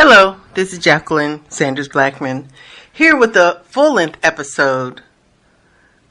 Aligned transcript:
Hello, 0.00 0.36
this 0.54 0.72
is 0.72 0.78
Jacqueline 0.78 1.40
Sanders 1.48 1.88
Blackman 1.88 2.46
here 2.92 3.16
with 3.16 3.34
a 3.34 3.62
full 3.64 3.94
length 3.94 4.16
episode 4.22 5.02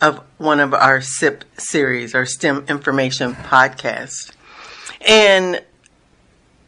of 0.01 0.21
one 0.37 0.59
of 0.59 0.73
our 0.73 0.99
SIP 0.99 1.45
series, 1.57 2.13
our 2.13 2.25
STEM 2.25 2.65
Information 2.67 3.33
Podcast. 3.33 4.33
And 5.07 5.63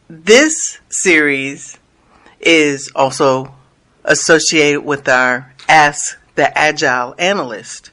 this 0.08 0.80
series 0.88 1.76
is 2.40 2.90
also 2.96 3.54
associated 4.02 4.80
with 4.80 5.06
our 5.06 5.52
Ask 5.68 6.18
the 6.36 6.56
Agile 6.56 7.14
Analyst. 7.18 7.90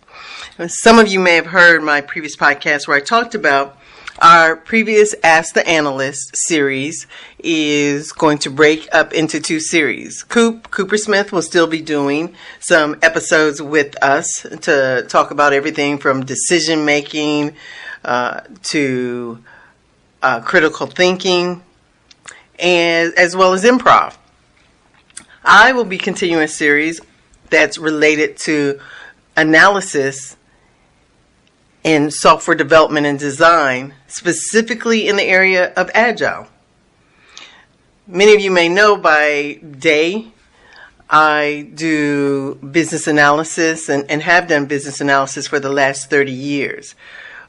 Some 0.68 1.00
of 1.00 1.10
you 1.10 1.20
may 1.20 1.36
have 1.36 1.48
heard 1.48 1.84
my 1.84 2.00
previous 2.00 2.38
podcast 2.38 2.88
where 2.88 2.96
I 2.96 3.02
talked 3.02 3.36
about 3.36 3.78
our 4.20 4.56
previous 4.56 5.14
Ask 5.24 5.54
the 5.54 5.68
Analyst 5.68 6.32
series 6.34 7.06
is 7.40 8.12
going 8.12 8.40
to 8.40 8.50
break 8.50 8.88
up 8.92 9.14
into 9.14 9.40
two 9.40 9.60
series. 9.60 10.24
Coop, 10.24 10.72
Cooper 10.72 10.98
Smith 10.98 11.32
will 11.32 11.42
still 11.42 11.68
be 11.68 11.82
doing 11.82 12.36
some 12.60 12.98
episodes 13.02 13.62
with 13.62 14.02
us 14.02 14.46
to 14.62 15.06
talk 15.08 15.32
about 15.32 15.54
everything 15.54 15.98
from 16.00 16.26
decision 16.26 16.86
making 16.86 17.56
uh, 18.04 18.42
to 18.64 19.44
uh, 20.24 20.40
critical 20.42 20.88
thinking 20.88 21.62
and 22.58 23.14
as 23.18 23.36
well 23.36 23.54
as 23.54 23.64
improv. 23.64 24.16
I 25.44 25.74
will 25.74 25.86
be 25.86 25.98
continuing 25.98 26.44
a 26.44 26.48
series 26.48 27.02
that's 27.50 27.78
related 27.78 28.38
to 28.38 28.80
analysis 29.36 30.37
in 31.88 32.12
software 32.12 32.54
development 32.54 33.06
and 33.06 33.18
design, 33.18 33.94
specifically 34.08 35.08
in 35.08 35.16
the 35.16 35.24
area 35.24 35.72
of 35.76 35.90
agile. 35.94 36.46
Many 38.06 38.36
of 38.36 38.42
you 38.42 38.52
may 38.52 38.68
know 38.68 38.98
by 38.98 39.62
day, 39.80 40.28
I 41.10 41.72
do 41.74 42.56
business 42.56 43.08
analysis 43.08 43.88
and, 43.88 44.04
and 44.12 44.22
have 44.22 44.50
done 44.50 44.66
business 44.66 45.00
analysis 45.00 45.48
for 45.48 45.62
the 45.62 45.70
last 45.70 46.10
30 46.10 46.30
years, 46.30 46.94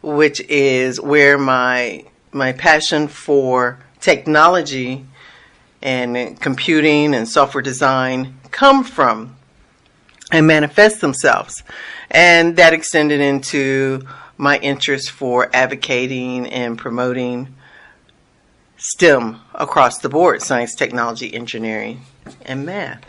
which 0.02 0.40
is 0.42 1.00
where 1.00 1.36
my, 1.36 2.04
my 2.30 2.52
passion 2.52 3.08
for 3.08 3.80
technology 3.98 5.04
and 5.82 6.40
computing 6.40 7.12
and 7.12 7.28
software 7.28 7.62
design 7.62 8.38
come 8.52 8.84
from 8.84 9.34
and 10.30 10.46
manifest 10.46 11.00
themselves. 11.00 11.62
And 12.10 12.56
that 12.56 12.72
extended 12.72 13.20
into 13.20 14.06
my 14.36 14.58
interest 14.58 15.10
for 15.10 15.50
advocating 15.52 16.46
and 16.46 16.78
promoting 16.78 17.54
STEM 18.76 19.40
across 19.54 19.98
the 19.98 20.08
board 20.08 20.40
science, 20.42 20.74
technology, 20.74 21.34
engineering, 21.34 22.02
and 22.42 22.64
math. 22.64 23.04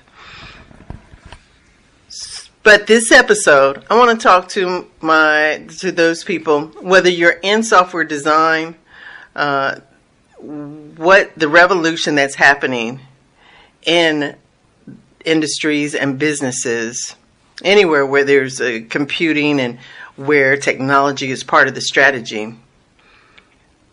But 2.63 2.87
this 2.87 3.11
episode, 3.11 3.85
I 3.89 3.97
want 3.97 4.19
to 4.19 4.23
talk 4.23 4.49
to 4.49 4.89
my 4.99 5.65
to 5.79 5.91
those 5.91 6.23
people, 6.23 6.67
whether 6.81 7.09
you're 7.09 7.39
in 7.41 7.63
software 7.63 8.03
design, 8.03 8.75
uh, 9.35 9.79
what 10.37 11.31
the 11.37 11.47
revolution 11.47 12.15
that's 12.15 12.35
happening 12.35 12.99
in 13.85 14.35
industries 15.25 15.95
and 15.95 16.19
businesses, 16.19 17.15
anywhere 17.63 18.05
where 18.05 18.23
there's 18.23 18.61
a 18.61 18.81
computing 18.81 19.59
and 19.59 19.79
where 20.15 20.57
technology 20.57 21.31
is 21.31 21.43
part 21.43 21.67
of 21.67 21.75
the 21.75 21.81
strategy. 21.81 22.55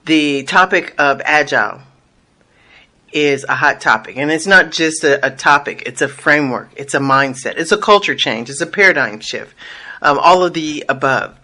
The 0.05 0.45
topic 0.45 0.95
of 0.99 1.21
agile 1.25 1.81
is 3.13 3.45
a 3.49 3.55
hot 3.55 3.81
topic, 3.81 4.17
and 4.17 4.31
it's 4.31 4.47
not 4.47 4.73
just 4.73 5.05
a, 5.05 5.25
a 5.27 5.31
topic, 5.31 5.83
it's 5.87 6.03
a 6.03 6.09
framework, 6.09 6.71
it's 6.77 6.95
a 6.95 6.99
mindset, 6.99 7.55
it's 7.57 7.73
a 7.73 7.79
culture 7.79 8.15
change, 8.15 8.51
it's 8.51 8.61
a 8.61 8.67
paradigm 8.67 9.21
shift, 9.21 9.55
um, 10.03 10.19
all 10.19 10.45
of 10.45 10.53
the 10.55 10.85
above. 10.89 11.37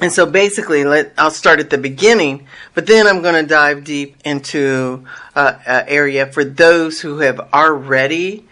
And 0.00 0.10
so 0.10 0.24
basically, 0.24 0.84
let, 0.84 1.12
I'll 1.18 1.30
start 1.30 1.60
at 1.60 1.68
the 1.68 1.76
beginning, 1.76 2.46
but 2.74 2.86
then 2.86 3.06
I'm 3.06 3.20
going 3.20 3.34
to 3.34 3.46
dive 3.46 3.84
deep 3.84 4.16
into 4.24 5.04
uh, 5.34 5.58
an 5.66 5.84
area 5.88 6.26
for 6.26 6.44
those 6.44 7.00
who 7.00 7.18
have 7.18 7.40
already 7.52 8.46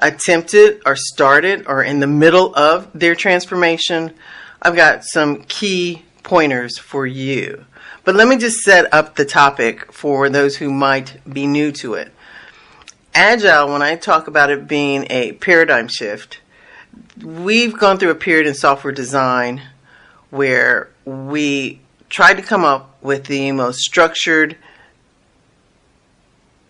attempted 0.00 0.82
or 0.84 0.96
started 0.96 1.66
or 1.66 1.82
in 1.82 2.00
the 2.00 2.06
middle 2.06 2.54
of 2.54 2.90
their 2.92 3.14
transformation. 3.14 4.14
I've 4.60 4.76
got 4.76 5.04
some 5.04 5.42
key 5.44 6.02
pointers 6.22 6.78
for 6.78 7.06
you. 7.06 7.64
But 8.04 8.14
let 8.14 8.28
me 8.28 8.38
just 8.38 8.60
set 8.60 8.92
up 8.92 9.16
the 9.16 9.24
topic 9.24 9.92
for 9.92 10.28
those 10.28 10.56
who 10.56 10.70
might 10.70 11.20
be 11.30 11.46
new 11.46 11.70
to 11.72 11.94
it. 11.94 12.12
Agile, 13.14 13.72
when 13.72 13.82
I 13.82 13.96
talk 13.96 14.26
about 14.26 14.50
it 14.50 14.68
being 14.68 15.06
a 15.10 15.32
paradigm 15.32 15.88
shift, 15.88 16.40
we've 17.22 17.76
gone 17.76 17.98
through 17.98 18.10
a 18.10 18.14
period 18.14 18.46
in 18.46 18.54
software 18.54 18.92
design 18.92 19.62
where 20.30 20.90
we 21.04 21.80
tried 22.08 22.34
to 22.34 22.42
come 22.42 22.64
up 22.64 22.96
with 23.02 23.26
the 23.26 23.52
most 23.52 23.80
structured 23.80 24.56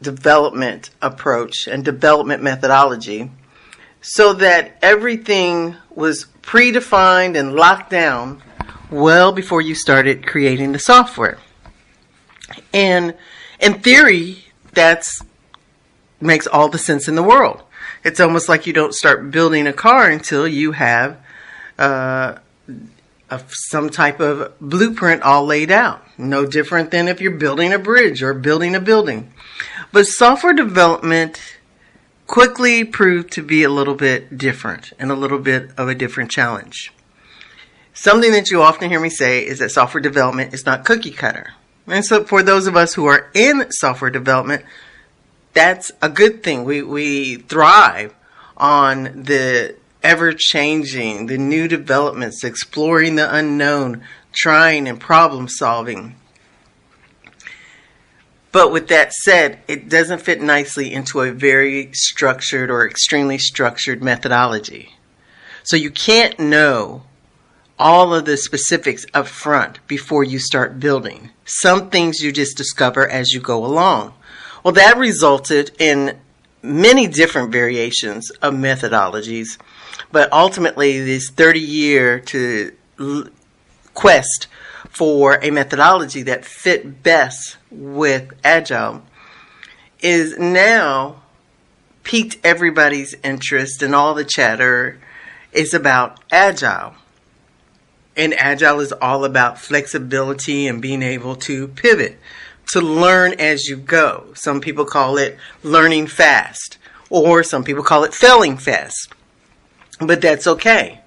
development 0.00 0.90
approach 1.02 1.66
and 1.66 1.84
development 1.84 2.42
methodology 2.42 3.30
so 4.00 4.32
that 4.32 4.76
everything 4.82 5.76
was 5.90 6.26
predefined 6.42 7.38
and 7.38 7.54
locked 7.54 7.90
down 7.90 8.42
well 8.90 9.32
before 9.32 9.60
you 9.60 9.74
started 9.74 10.26
creating 10.26 10.72
the 10.72 10.78
software. 10.78 11.38
And 12.72 13.14
in 13.60 13.80
theory, 13.80 14.44
that's 14.72 15.22
makes 16.20 16.46
all 16.46 16.68
the 16.68 16.78
sense 16.78 17.08
in 17.08 17.14
the 17.14 17.22
world. 17.22 17.62
It's 18.04 18.20
almost 18.20 18.48
like 18.48 18.66
you 18.66 18.72
don't 18.72 18.94
start 18.94 19.30
building 19.30 19.66
a 19.66 19.72
car 19.72 20.08
until 20.08 20.46
you 20.46 20.72
have 20.72 21.18
uh, 21.78 22.36
a, 23.30 23.40
some 23.48 23.90
type 23.90 24.20
of 24.20 24.58
blueprint 24.60 25.22
all 25.22 25.46
laid 25.46 25.70
out. 25.70 26.04
No 26.18 26.46
different 26.46 26.90
than 26.90 27.08
if 27.08 27.20
you're 27.20 27.30
building 27.32 27.72
a 27.72 27.78
bridge 27.78 28.22
or 28.22 28.34
building 28.34 28.74
a 28.74 28.80
building. 28.80 29.32
But 29.92 30.06
software 30.06 30.52
development 30.52 31.40
quickly 32.26 32.84
proved 32.84 33.32
to 33.32 33.42
be 33.42 33.64
a 33.64 33.68
little 33.68 33.96
bit 33.96 34.38
different 34.38 34.92
and 35.00 35.10
a 35.10 35.16
little 35.16 35.40
bit 35.40 35.70
of 35.76 35.88
a 35.88 35.96
different 35.96 36.30
challenge. 36.30 36.92
Something 37.92 38.30
that 38.32 38.50
you 38.50 38.62
often 38.62 38.88
hear 38.88 39.00
me 39.00 39.10
say 39.10 39.44
is 39.44 39.58
that 39.58 39.70
software 39.70 40.00
development 40.00 40.54
is 40.54 40.64
not 40.64 40.84
cookie 40.84 41.10
cutter. 41.10 41.54
And 41.88 42.04
so 42.04 42.22
for 42.24 42.42
those 42.42 42.68
of 42.68 42.76
us 42.76 42.94
who 42.94 43.06
are 43.06 43.30
in 43.34 43.66
software 43.72 44.10
development, 44.10 44.64
that's 45.54 45.90
a 46.00 46.08
good 46.08 46.44
thing. 46.44 46.64
We, 46.64 46.82
we 46.82 47.36
thrive 47.36 48.14
on 48.56 49.24
the 49.24 49.74
ever 50.02 50.32
changing, 50.32 51.26
the 51.26 51.38
new 51.38 51.66
developments, 51.66 52.44
exploring 52.44 53.16
the 53.16 53.34
unknown, 53.34 54.02
trying 54.32 54.86
and 54.86 55.00
problem 55.00 55.48
solving. 55.48 56.14
But 58.52 58.72
with 58.72 58.88
that 58.88 59.12
said, 59.12 59.60
it 59.68 59.88
doesn't 59.88 60.22
fit 60.22 60.40
nicely 60.40 60.92
into 60.92 61.20
a 61.20 61.32
very 61.32 61.90
structured 61.92 62.70
or 62.70 62.86
extremely 62.86 63.38
structured 63.38 64.02
methodology. 64.02 64.96
So 65.62 65.76
you 65.76 65.90
can't 65.90 66.38
know 66.38 67.04
all 67.78 68.14
of 68.14 68.24
the 68.24 68.36
specifics 68.36 69.06
up 69.14 69.26
front 69.26 69.86
before 69.86 70.24
you 70.24 70.38
start 70.38 70.80
building. 70.80 71.30
Some 71.44 71.90
things 71.90 72.22
you 72.22 72.32
just 72.32 72.56
discover 72.56 73.08
as 73.08 73.32
you 73.32 73.40
go 73.40 73.64
along. 73.64 74.14
Well, 74.64 74.74
that 74.74 74.98
resulted 74.98 75.70
in 75.78 76.18
many 76.62 77.06
different 77.06 77.52
variations 77.52 78.30
of 78.42 78.54
methodologies 78.54 79.56
but 80.12 80.32
ultimately, 80.32 81.00
this 81.00 81.30
30 81.30 81.60
year 81.60 82.20
to 82.20 82.72
quest 83.94 84.48
for 84.90 85.38
a 85.42 85.50
methodology 85.50 86.22
that 86.22 86.44
fit 86.44 87.02
best 87.02 87.56
with 87.70 88.32
Agile 88.44 89.02
is 90.00 90.36
now 90.38 91.22
piqued 92.02 92.38
everybody's 92.44 93.14
interest 93.22 93.82
and 93.82 93.94
all 93.94 94.14
the 94.14 94.24
chatter 94.24 95.00
is 95.52 95.72
about 95.72 96.18
Agile. 96.30 96.94
And 98.16 98.34
Agile 98.34 98.80
is 98.80 98.92
all 98.92 99.24
about 99.24 99.58
flexibility 99.58 100.66
and 100.66 100.82
being 100.82 101.02
able 101.02 101.36
to 101.36 101.68
pivot, 101.68 102.18
to 102.72 102.80
learn 102.80 103.34
as 103.38 103.68
you 103.68 103.76
go. 103.76 104.32
Some 104.34 104.60
people 104.60 104.84
call 104.84 105.16
it 105.16 105.38
learning 105.62 106.08
fast, 106.08 106.78
or 107.08 107.42
some 107.42 107.64
people 107.64 107.84
call 107.84 108.04
it 108.04 108.12
failing 108.12 108.56
fast. 108.56 109.14
But 110.00 110.20
that's 110.20 110.46
okay 110.46 111.00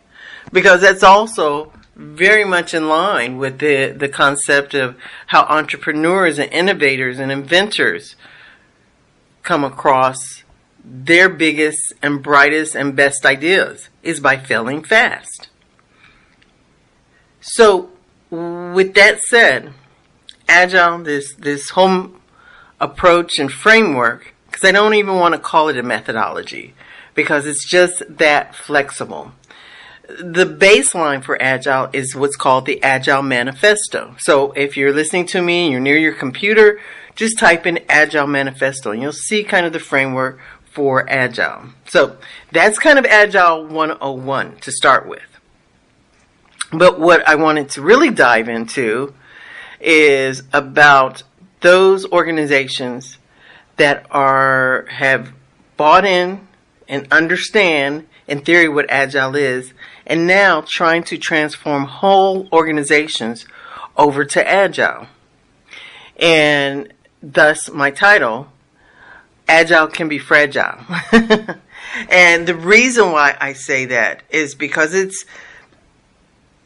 because 0.52 0.82
that's 0.82 1.04
also 1.04 1.72
very 1.96 2.44
much 2.44 2.74
in 2.74 2.88
line 2.88 3.38
with 3.38 3.60
the, 3.60 3.94
the 3.96 4.10
concept 4.10 4.74
of 4.74 4.96
how 5.28 5.44
entrepreneurs 5.44 6.40
and 6.40 6.52
innovators 6.52 7.20
and 7.20 7.32
inventors 7.32 8.16
come 9.44 9.64
across 9.64 10.44
their 10.84 11.30
biggest 11.30 11.94
and 12.02 12.24
brightest 12.24 12.76
and 12.76 12.96
best 12.96 13.26
ideas 13.26 13.90
is 14.02 14.20
by 14.20 14.38
failing 14.38 14.84
fast. 14.84 15.50
So, 17.40 17.90
with 18.30 18.94
that 18.96 19.20
said, 19.22 19.74
Agile, 20.48 21.04
this, 21.04 21.34
this 21.36 21.72
home 21.72 22.22
approach 22.80 23.38
and 23.38 23.52
framework, 23.52 24.34
because 24.48 24.68
I 24.68 24.72
don't 24.72 24.96
even 24.96 25.16
want 25.16 25.36
to 25.36 25.40
call 25.40 25.70
it 25.70 25.78
a 25.78 25.84
methodology 25.84 26.74
because 27.14 27.46
it's 27.46 27.68
just 27.68 28.04
that 28.10 28.56
flexible. 28.56 29.32
The 30.20 30.46
baseline 30.46 31.24
for 31.24 31.42
Agile 31.42 31.90
is 31.92 32.16
what's 32.16 32.36
called 32.36 32.66
the 32.66 32.82
Agile 32.84 33.24
Manifesto. 33.24 34.16
So 34.20 34.52
if 34.52 34.78
you're 34.78 34.94
listening 34.94 35.26
to 35.28 35.42
me 35.42 35.64
and 35.64 35.72
you're 35.72 35.82
near 35.82 35.98
your 35.98 36.14
computer, 36.14 36.80
just 37.16 37.40
type 37.40 37.66
in 37.66 37.80
Agile 37.90 38.28
Manifesto 38.28 38.92
and 38.92 39.02
you'll 39.02 39.12
see 39.12 39.44
kind 39.44 39.66
of 39.66 39.74
the 39.74 39.80
framework 39.80 40.40
for 40.66 41.10
Agile. 41.10 41.70
So 41.88 42.18
that's 42.52 42.78
kind 42.78 43.00
of 43.00 43.06
Agile 43.06 43.66
101 43.66 44.58
to 44.58 44.72
start 44.72 45.08
with. 45.08 45.22
But 46.72 47.00
what 47.00 47.28
I 47.28 47.36
wanted 47.36 47.70
to 47.72 47.82
really 47.82 48.10
dive 48.10 48.50
into 48.50 49.14
is 49.80 50.44
about 50.54 51.24
those 51.62 52.06
organizations 52.06 53.18
that 53.78 54.06
are 54.12 54.86
have 54.90 55.34
bought 55.78 56.06
in 56.06 56.48
and 56.88 57.08
understand 57.12 58.08
in 58.28 58.42
theory 58.42 58.68
what 58.68 58.86
agile 58.90 59.36
is 59.36 59.74
and 60.06 60.28
now 60.28 60.64
trying 60.68 61.04
to 61.04 61.18
transform 61.18 61.86
whole 61.86 62.48
organizations 62.52 63.46
over 63.98 64.26
to 64.26 64.48
agile. 64.48 65.08
And 66.18 66.94
thus 67.22 67.70
my 67.70 67.92
title 67.92 68.48
agile 69.48 69.88
can 69.88 70.08
be 70.08 70.20
fragile. 70.20 70.80
and 72.10 72.48
the 72.48 72.56
reason 72.56 73.12
why 73.12 73.38
I 73.40 73.54
say 73.54 73.86
that 73.86 74.24
is 74.30 74.56
because 74.56 74.94
it's 74.94 75.26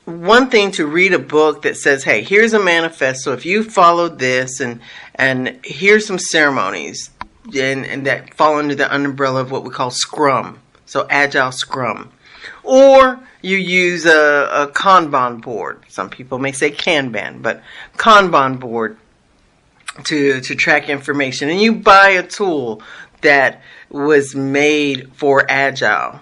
one 0.05 0.49
thing 0.49 0.71
to 0.71 0.87
read 0.87 1.13
a 1.13 1.19
book 1.19 1.63
that 1.63 1.75
says, 1.75 2.03
"Hey, 2.05 2.23
here's 2.23 2.53
a 2.53 2.63
manifesto. 2.63 3.33
If 3.33 3.45
you 3.45 3.63
follow 3.63 4.07
this, 4.07 4.61
and 4.61 4.79
and 5.15 5.59
here's 5.63 6.05
some 6.05 6.17
ceremonies, 6.17 7.09
and, 7.47 7.85
and 7.85 8.05
that 8.05 8.33
fall 8.33 8.57
under 8.57 8.73
the 8.73 8.93
umbrella 8.93 9.41
of 9.41 9.51
what 9.51 9.63
we 9.63 9.69
call 9.69 9.91
Scrum, 9.91 10.59
so 10.85 11.07
Agile 11.09 11.51
Scrum, 11.51 12.11
or 12.63 13.19
you 13.41 13.57
use 13.57 14.05
a, 14.05 14.49
a 14.51 14.67
Kanban 14.67 15.41
board. 15.41 15.83
Some 15.87 16.09
people 16.09 16.39
may 16.39 16.51
say 16.51 16.71
Kanban, 16.71 17.41
but 17.41 17.61
Kanban 17.97 18.59
board 18.59 18.97
to 20.05 20.41
to 20.41 20.55
track 20.55 20.89
information, 20.89 21.49
and 21.49 21.61
you 21.61 21.75
buy 21.75 22.09
a 22.09 22.23
tool 22.23 22.81
that 23.21 23.61
was 23.89 24.35
made 24.35 25.11
for 25.13 25.45
Agile." 25.49 26.21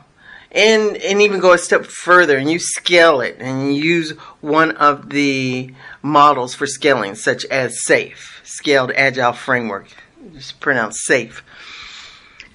and 0.56 0.96
and 0.98 1.22
even 1.22 1.40
go 1.40 1.52
a 1.52 1.58
step 1.58 1.86
further 1.86 2.38
and 2.38 2.50
you 2.50 2.58
scale 2.58 3.20
it 3.22 3.36
and 3.40 3.76
you 3.76 3.84
use 3.84 4.12
one 4.40 4.72
of 4.78 5.10
the 5.10 5.72
models 6.02 6.56
for 6.56 6.66
scaling 6.66 7.14
such 7.14 7.46
as 7.46 7.78
SAFe 7.86 8.42
scaled 8.44 8.92
agile 8.94 9.34
framework 9.34 9.88
just 10.34 10.60
pronounce 10.62 11.04
SAFe 11.06 11.42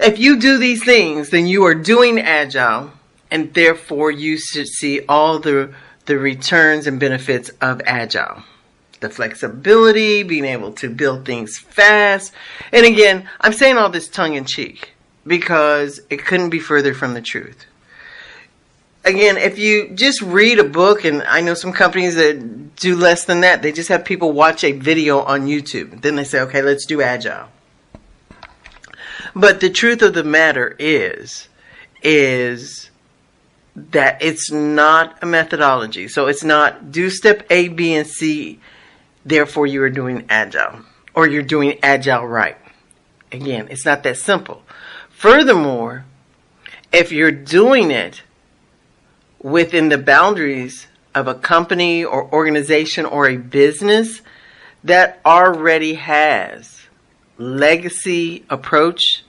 if 0.00 0.18
you 0.18 0.40
do 0.40 0.56
these 0.56 0.82
things 0.82 1.28
then 1.28 1.46
you 1.46 1.64
are 1.64 1.74
doing 1.74 2.18
agile 2.18 2.90
and 3.30 3.52
therefore 3.54 4.10
you 4.10 4.38
should 4.38 4.68
see 4.68 5.00
all 5.08 5.38
the 5.38 5.72
the 6.06 6.18
returns 6.18 6.86
and 6.86 6.98
benefits 6.98 7.50
of 7.60 7.80
agile 7.86 8.42
the 9.00 9.08
flexibility 9.08 10.22
being 10.22 10.44
able 10.44 10.72
to 10.72 10.90
build 10.90 11.24
things 11.24 11.58
fast 11.58 12.32
and 12.72 12.84
again 12.84 13.28
i'm 13.40 13.52
saying 13.52 13.76
all 13.76 13.88
this 13.88 14.08
tongue 14.08 14.34
in 14.34 14.44
cheek 14.44 14.92
because 15.26 16.00
it 16.10 16.24
couldn't 16.24 16.50
be 16.50 16.58
further 16.58 16.94
from 16.94 17.14
the 17.14 17.22
truth 17.22 17.66
again, 19.04 19.36
if 19.36 19.58
you 19.58 19.90
just 19.90 20.20
read 20.22 20.58
a 20.58 20.64
book, 20.64 21.04
and 21.04 21.22
I 21.22 21.40
know 21.40 21.54
some 21.54 21.72
companies 21.72 22.16
that 22.16 22.76
do 22.76 22.96
less 22.96 23.24
than 23.24 23.40
that, 23.42 23.62
they 23.62 23.72
just 23.72 23.88
have 23.88 24.04
people 24.04 24.32
watch 24.32 24.64
a 24.64 24.72
video 24.72 25.20
on 25.20 25.46
YouTube. 25.46 26.02
Then 26.02 26.16
they 26.16 26.24
say, 26.24 26.40
okay, 26.40 26.62
let's 26.62 26.86
do 26.86 27.02
agile. 27.02 27.48
But 29.34 29.60
the 29.60 29.70
truth 29.70 30.02
of 30.02 30.14
the 30.14 30.24
matter 30.24 30.74
is, 30.78 31.48
is 32.02 32.89
that 33.90 34.22
it's 34.22 34.50
not 34.50 35.18
a 35.22 35.26
methodology. 35.26 36.08
So 36.08 36.26
it's 36.26 36.44
not 36.44 36.92
do 36.92 37.10
step 37.10 37.46
A, 37.50 37.68
B, 37.68 37.94
and 37.94 38.06
C, 38.06 38.60
therefore 39.24 39.66
you 39.66 39.82
are 39.82 39.90
doing 39.90 40.26
agile, 40.28 40.80
or 41.14 41.26
you're 41.26 41.42
doing 41.42 41.78
agile 41.82 42.26
right. 42.26 42.56
Again, 43.32 43.68
it's 43.70 43.84
not 43.84 44.02
that 44.02 44.16
simple. 44.16 44.62
Furthermore, 45.10 46.04
if 46.92 47.12
you're 47.12 47.30
doing 47.30 47.90
it 47.90 48.22
within 49.42 49.88
the 49.88 49.98
boundaries 49.98 50.86
of 51.14 51.26
a 51.26 51.34
company 51.34 52.04
or 52.04 52.32
organization 52.32 53.06
or 53.06 53.28
a 53.28 53.36
business 53.36 54.22
that 54.84 55.20
already 55.24 55.94
has 55.94 56.86
legacy 57.38 58.44
approach, 58.50 59.24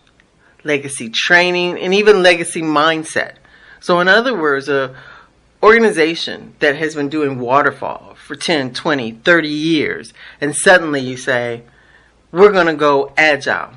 legacy 0.63 1.09
training, 1.09 1.79
and 1.79 1.93
even 1.93 2.21
legacy 2.21 2.61
mindset. 2.61 3.35
So 3.81 3.99
in 3.99 4.07
other 4.07 4.33
words, 4.33 4.69
a 4.69 4.95
organization 5.61 6.55
that 6.59 6.75
has 6.77 6.95
been 6.95 7.09
doing 7.09 7.39
waterfall 7.39 8.15
for 8.15 8.35
10, 8.35 8.73
20, 8.73 9.11
30 9.11 9.49
years, 9.49 10.13
and 10.39 10.55
suddenly 10.55 11.01
you 11.01 11.17
say, 11.17 11.63
we're 12.31 12.53
going 12.53 12.67
to 12.67 12.73
go 12.73 13.11
agile. 13.17 13.71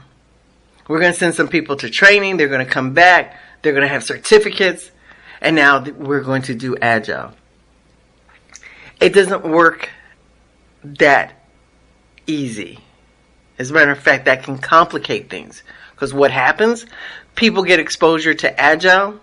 We're 0.86 1.00
going 1.00 1.12
to 1.12 1.18
send 1.18 1.34
some 1.34 1.48
people 1.48 1.76
to 1.76 1.90
training. 1.90 2.36
They're 2.36 2.48
going 2.48 2.64
to 2.64 2.70
come 2.70 2.94
back. 2.94 3.36
They're 3.62 3.72
going 3.72 3.82
to 3.82 3.88
have 3.88 4.04
certificates 4.04 4.92
and 5.44 5.54
now 5.54 5.84
we're 5.84 6.22
going 6.22 6.42
to 6.42 6.54
do 6.54 6.74
agile. 6.78 7.32
It 8.98 9.12
doesn't 9.12 9.44
work 9.44 9.90
that 10.82 11.32
easy. 12.26 12.80
As 13.58 13.70
a 13.70 13.74
matter 13.74 13.90
of 13.90 13.98
fact, 13.98 14.24
that 14.24 14.42
can 14.42 14.56
complicate 14.58 15.28
things. 15.28 15.62
Because 15.90 16.14
what 16.14 16.30
happens? 16.30 16.86
People 17.34 17.62
get 17.62 17.78
exposure 17.78 18.32
to 18.32 18.60
agile. 18.60 19.20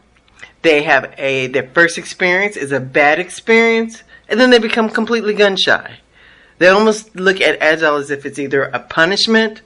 They 0.61 0.83
have 0.83 1.13
a 1.17 1.47
their 1.47 1.67
first 1.69 1.97
experience 1.97 2.55
is 2.55 2.71
a 2.71 2.79
bad 2.79 3.19
experience, 3.19 4.03
and 4.27 4.39
then 4.39 4.49
they 4.49 4.59
become 4.59 4.89
completely 4.89 5.33
gun 5.33 5.55
shy. 5.55 5.99
They 6.59 6.67
almost 6.67 7.15
look 7.15 7.41
at 7.41 7.61
agile 7.61 7.95
as 7.95 8.11
if 8.11 8.25
it's 8.25 8.37
either 8.37 8.63
a 8.63 8.79
punishment 8.79 9.61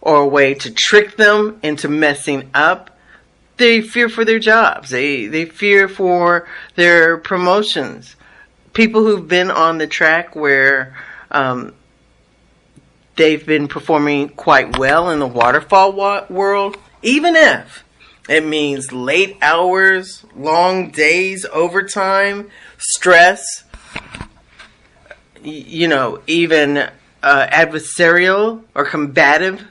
or 0.00 0.16
a 0.16 0.26
way 0.26 0.54
to 0.54 0.70
trick 0.72 1.16
them 1.16 1.60
into 1.62 1.88
messing 1.88 2.50
up 2.54 2.90
they 3.60 3.82
fear 3.82 4.08
for 4.08 4.24
their 4.24 4.40
jobs. 4.40 4.90
They 4.90 5.26
they 5.26 5.44
fear 5.44 5.86
for 5.86 6.48
their 6.74 7.18
promotions. 7.18 8.16
People 8.72 9.04
who've 9.04 9.28
been 9.28 9.50
on 9.50 9.78
the 9.78 9.86
track 9.86 10.34
where 10.34 10.96
um, 11.30 11.74
they've 13.16 13.44
been 13.44 13.68
performing 13.68 14.30
quite 14.30 14.78
well 14.78 15.10
in 15.10 15.18
the 15.20 15.26
waterfall 15.26 15.92
wa- 15.92 16.24
world, 16.28 16.76
even 17.02 17.36
if 17.36 17.84
it 18.30 18.44
means 18.46 18.92
late 18.92 19.36
hours, 19.42 20.24
long 20.34 20.90
days, 20.90 21.44
overtime, 21.52 22.50
stress, 22.78 23.64
you 25.42 25.88
know, 25.88 26.22
even 26.26 26.78
uh, 27.22 27.46
adversarial 27.48 28.62
or 28.74 28.84
combative 28.84 29.66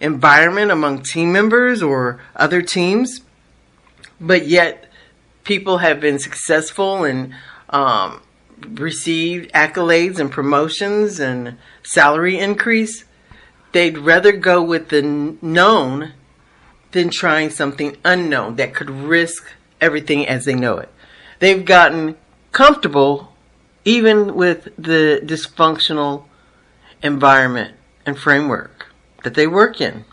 environment 0.00 0.70
among 0.70 1.02
team 1.02 1.32
members 1.32 1.82
or 1.82 2.20
other 2.36 2.60
teams 2.60 3.20
but 4.22 4.46
yet 4.46 4.88
people 5.44 5.78
have 5.78 6.00
been 6.00 6.18
successful 6.18 7.04
and 7.04 7.34
um, 7.68 8.22
received 8.68 9.52
accolades 9.52 10.18
and 10.18 10.30
promotions 10.30 11.18
and 11.18 11.58
salary 11.82 12.38
increase. 12.38 13.04
They'd 13.72 13.98
rather 13.98 14.32
go 14.32 14.62
with 14.62 14.90
the 14.90 15.02
known 15.02 16.12
than 16.92 17.10
trying 17.10 17.50
something 17.50 17.96
unknown 18.04 18.56
that 18.56 18.74
could 18.74 18.90
risk 18.90 19.50
everything 19.80 20.26
as 20.26 20.44
they 20.44 20.54
know 20.54 20.78
it. 20.78 20.88
They've 21.38 21.64
gotten 21.64 22.16
comfortable 22.52 23.32
even 23.84 24.34
with 24.34 24.68
the 24.76 25.20
dysfunctional 25.24 26.24
environment 27.02 27.74
and 28.06 28.16
framework 28.16 28.86
that 29.24 29.34
they 29.34 29.46
work 29.46 29.80
in. 29.80 30.04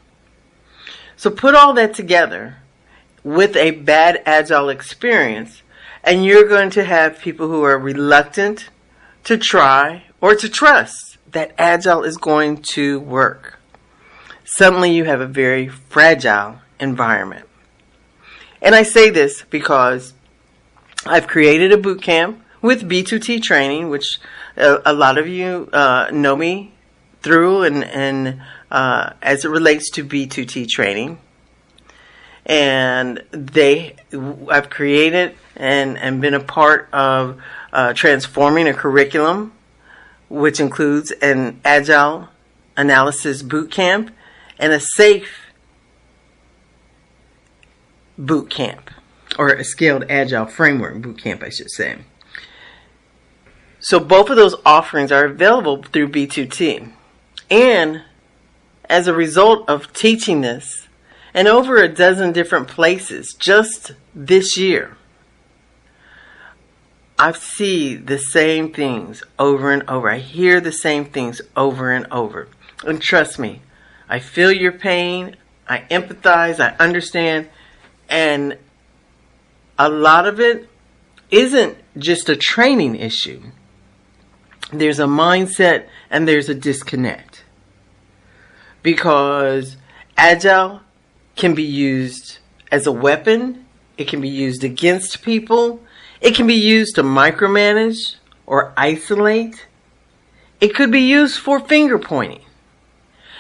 So 1.15 1.29
put 1.29 1.53
all 1.53 1.74
that 1.74 1.93
together 1.93 2.57
with 3.24 3.55
a 3.55 3.71
bad 3.71 4.21
agile 4.25 4.69
experience, 4.69 5.62
and 6.03 6.25
you're 6.25 6.48
going 6.48 6.69
to 6.71 6.83
have 6.83 7.19
people 7.19 7.48
who 7.48 7.63
are 7.63 7.77
reluctant 7.77 8.69
to 9.25 9.38
try 9.38 10.05
or 10.21 10.33
to 10.36 10.50
trust 10.50 11.17
that 11.31 11.53
agile 11.57 12.03
is 12.03 12.17
going 12.17 12.62
to 12.74 13.00
work. 13.01 13.59
Suddenly, 14.45 14.91
you 14.91 15.03
have 15.03 15.21
a 15.21 15.27
very 15.27 15.67
fragile 15.67 16.62
environment. 16.79 17.45
And 18.62 18.75
I 18.75 18.83
say 18.83 19.09
this 19.09 19.43
because 19.50 20.13
I've 21.05 21.27
created 21.27 21.71
a 21.71 21.77
boot 21.77 22.01
camp 22.01 22.43
with 22.62 22.89
B2T 22.89 23.41
training, 23.41 23.89
which 23.89 24.19
a, 24.57 24.81
a 24.86 24.93
lot 24.93 25.17
of 25.17 25.27
you 25.27 25.69
uh, 25.71 26.09
know 26.12 26.36
me 26.36 26.74
through, 27.21 27.63
and, 27.63 27.83
and 27.83 28.41
uh, 28.69 29.13
as 29.21 29.45
it 29.45 29.50
relates 29.50 29.89
to 29.91 30.03
B2T 30.03 30.67
training 30.67 31.19
and 32.50 33.24
they 33.31 33.95
I've 34.50 34.71
created 34.71 35.36
and 35.55 35.98
and 36.00 36.19
been 36.19 36.33
a 36.33 36.39
part 36.39 36.89
of 36.91 37.39
uh, 37.71 37.93
transforming 37.93 38.67
a 38.67 38.74
curriculum, 38.74 39.53
which 40.29 40.59
includes 40.59 41.12
an 41.21 41.62
agile 41.63 42.29
analysis 42.75 43.43
boot 43.43 43.71
camp 43.71 44.12
and 44.57 44.74
a 44.74 44.79
SAFe 44.79 45.27
boot 48.19 48.51
camp, 48.51 48.91
or 49.39 49.49
a 49.49 49.63
scaled 49.63 50.05
agile 50.09 50.45
framework 50.45 51.01
boot 51.01 51.17
camp, 51.17 51.41
I 51.41 51.49
should 51.49 51.71
say. 51.71 51.99
So 53.79 53.99
both 53.99 54.29
of 54.29 54.35
those 54.35 54.55
offerings 54.65 55.11
are 55.11 55.25
available 55.25 55.81
through 55.81 56.09
B2T. 56.09 56.91
And 57.49 58.03
as 58.89 59.07
a 59.07 59.13
result 59.13 59.67
of 59.69 59.93
teaching 59.93 60.41
this, 60.41 60.88
and 61.33 61.47
over 61.47 61.77
a 61.77 61.88
dozen 61.88 62.33
different 62.33 62.67
places 62.67 63.35
just 63.39 63.93
this 64.13 64.57
year, 64.57 64.97
I 67.17 67.31
see 67.33 67.95
the 67.95 68.17
same 68.17 68.73
things 68.73 69.23
over 69.38 69.71
and 69.71 69.88
over. 69.89 70.09
I 70.09 70.19
hear 70.19 70.59
the 70.59 70.71
same 70.71 71.05
things 71.05 71.41
over 71.55 71.91
and 71.91 72.07
over. 72.11 72.47
And 72.85 73.01
trust 73.01 73.38
me, 73.38 73.61
I 74.07 74.19
feel 74.19 74.51
your 74.51 74.71
pain. 74.71 75.35
I 75.67 75.79
empathize. 75.91 76.59
I 76.59 76.75
understand. 76.83 77.49
And 78.10 78.58
a 79.78 79.89
lot 79.89 80.28
of 80.28 80.39
it 80.39 80.68
isn't 81.32 81.78
just 81.98 82.28
a 82.30 82.36
training 82.36 82.96
issue. 82.96 83.42
There's 84.74 85.00
a 85.00 85.06
mindset 85.06 85.88
and 86.10 86.28
there's 86.28 86.50
a 86.50 86.56
disconnect. 86.56 87.44
Because 88.82 89.78
agile 90.18 90.82
can 91.36 91.54
be 91.54 91.63
used 91.63 92.39
as 92.72 92.88
a 92.88 92.92
weapon. 92.92 93.66
It 93.98 94.08
can 94.08 94.22
be 94.22 94.30
used 94.30 94.63
against 94.63 95.22
people 95.22 95.82
it 96.22 96.36
can 96.36 96.48
be 96.48 96.56
used 96.56 96.96
to 96.96 97.04
micromanage 97.04 98.16
or 98.46 98.74
isolate. 98.75 99.68
It 100.60 100.75
could 100.75 100.92
be 100.92 101.01
used 101.01 101.39
for 101.39 101.60
finger 101.60 101.98
pointing. 101.98 102.42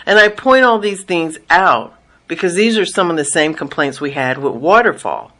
And 0.05 0.17
I 0.17 0.29
point 0.29 0.63
all 0.63 0.79
these 0.79 1.03
things 1.03 1.37
out 1.49 1.98
because 2.29 2.53
these 2.53 2.77
are 2.77 2.85
some 2.85 3.09
of 3.09 3.17
the 3.17 3.25
same 3.25 3.53
complaints 3.53 3.99
we 3.99 4.11
had 4.11 4.37
with 4.37 4.53
waterfall. 4.53 5.33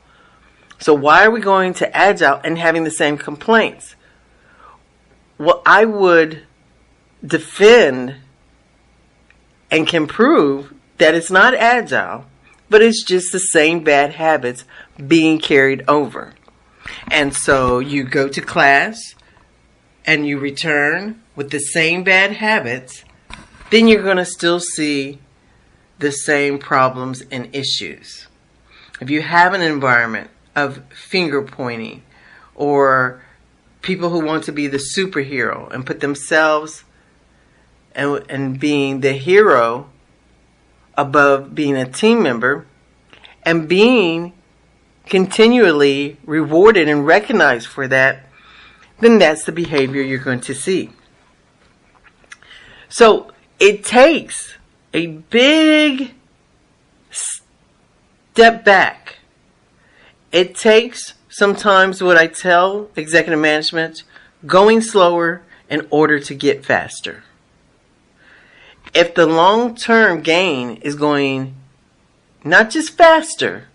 So 0.79 0.93
why 0.93 1.23
are 1.23 1.31
we 1.31 1.39
going 1.39 1.73
to 1.75 1.95
agile 1.95 2.41
and 2.43 2.57
having 2.57 2.83
the 2.83 2.91
same 2.91 3.17
complaints? 3.17 3.95
Well, 5.37 5.61
I 5.65 5.85
would 5.85 6.45
defend 7.25 8.15
and 9.69 9.87
can 9.87 10.07
prove 10.07 10.73
that 10.97 11.13
it's 11.13 11.29
not 11.29 11.53
agile, 11.53 12.25
but 12.69 12.81
it's 12.81 13.03
just 13.03 13.31
the 13.31 13.39
same 13.39 13.83
bad 13.83 14.15
habits 14.15 14.65
being 15.07 15.37
carried 15.37 15.83
over. 15.87 16.33
And 17.11 17.35
so 17.35 17.77
you 17.77 18.03
go 18.03 18.27
to 18.27 18.41
class 18.41 18.99
and 20.05 20.25
you 20.25 20.39
return 20.39 21.21
with 21.35 21.51
the 21.51 21.59
same 21.59 22.03
bad 22.03 22.31
habits, 22.31 23.03
then 23.69 23.87
you're 23.87 24.03
going 24.03 24.17
to 24.17 24.25
still 24.25 24.59
see 24.59 25.19
the 25.99 26.11
same 26.11 26.57
problems 26.57 27.21
and 27.29 27.53
issues. 27.53 28.27
If 28.99 29.09
you 29.09 29.21
have 29.21 29.53
an 29.53 29.61
environment 29.61 30.29
of 30.55 30.83
finger 30.93 31.41
pointing 31.41 32.03
or 32.55 33.23
people 33.81 34.09
who 34.09 34.19
want 34.19 34.43
to 34.45 34.51
be 34.51 34.67
the 34.67 34.81
superhero 34.97 35.71
and 35.71 35.85
put 35.85 35.99
themselves 35.99 36.83
and, 37.93 38.23
and 38.29 38.59
being 38.59 39.01
the 39.01 39.13
hero 39.13 39.89
above 40.97 41.55
being 41.55 41.77
a 41.77 41.89
team 41.89 42.21
member 42.21 42.65
and 43.43 43.69
being 43.69 44.33
continually 45.05 46.17
rewarded 46.25 46.87
and 46.87 47.05
recognized 47.05 47.67
for 47.67 47.87
that, 47.87 48.25
then 48.99 49.17
that's 49.17 49.45
the 49.45 49.51
behavior 49.51 50.01
you're 50.01 50.19
going 50.19 50.41
to 50.41 50.53
see. 50.53 50.91
So 52.89 53.31
it 53.59 53.85
takes 53.85 54.55
a 54.93 55.07
big 55.07 56.13
step 57.11 58.63
back. 58.63 59.17
It 60.31 60.55
takes 60.55 61.13
sometimes 61.29 62.01
what 62.01 62.17
I 62.17 62.27
tell 62.27 62.89
executive 62.95 63.39
management 63.39 64.03
going 64.45 64.81
slower 64.81 65.41
in 65.69 65.87
order 65.89 66.19
to 66.19 66.33
get 66.33 66.65
faster. 66.65 67.23
If 68.93 69.13
the 69.13 69.27
long 69.27 69.75
term 69.75 70.21
gain 70.21 70.77
is 70.77 70.95
going 70.95 71.55
not 72.43 72.69
just 72.69 72.97
faster, 72.97 73.67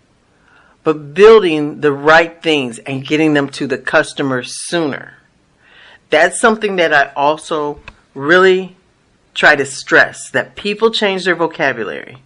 but 0.83 1.13
building 1.13 1.81
the 1.81 1.91
right 1.91 2.41
things 2.41 2.79
and 2.79 3.05
getting 3.05 3.33
them 3.33 3.49
to 3.49 3.67
the 3.67 3.77
customer 3.77 4.43
sooner. 4.43 5.15
That's 6.09 6.39
something 6.39 6.75
that 6.75 6.93
I 6.93 7.11
also 7.15 7.79
really 8.13 8.74
try 9.35 9.55
to 9.55 9.65
stress 9.65 10.31
that 10.31 10.55
people 10.55 10.89
change 10.89 11.25
their 11.25 11.35
vocabulary. 11.35 12.17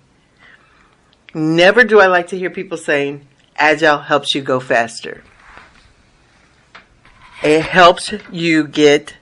Never 1.34 1.84
do 1.84 2.00
I 2.00 2.08
like 2.08 2.28
to 2.28 2.38
hear 2.38 2.50
people 2.50 2.78
saying, 2.78 3.28
Agile 3.58 4.00
helps 4.00 4.34
you 4.34 4.42
go 4.42 4.60
faster. 4.60 5.24
It 7.44 7.62
helps 7.62 8.14
you 8.32 8.68
get 8.68 9.16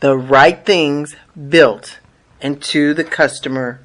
the 0.00 0.16
right 0.16 0.64
things 0.64 1.16
built 1.48 1.98
into 2.40 2.94
the 2.94 3.04
customer 3.04 3.80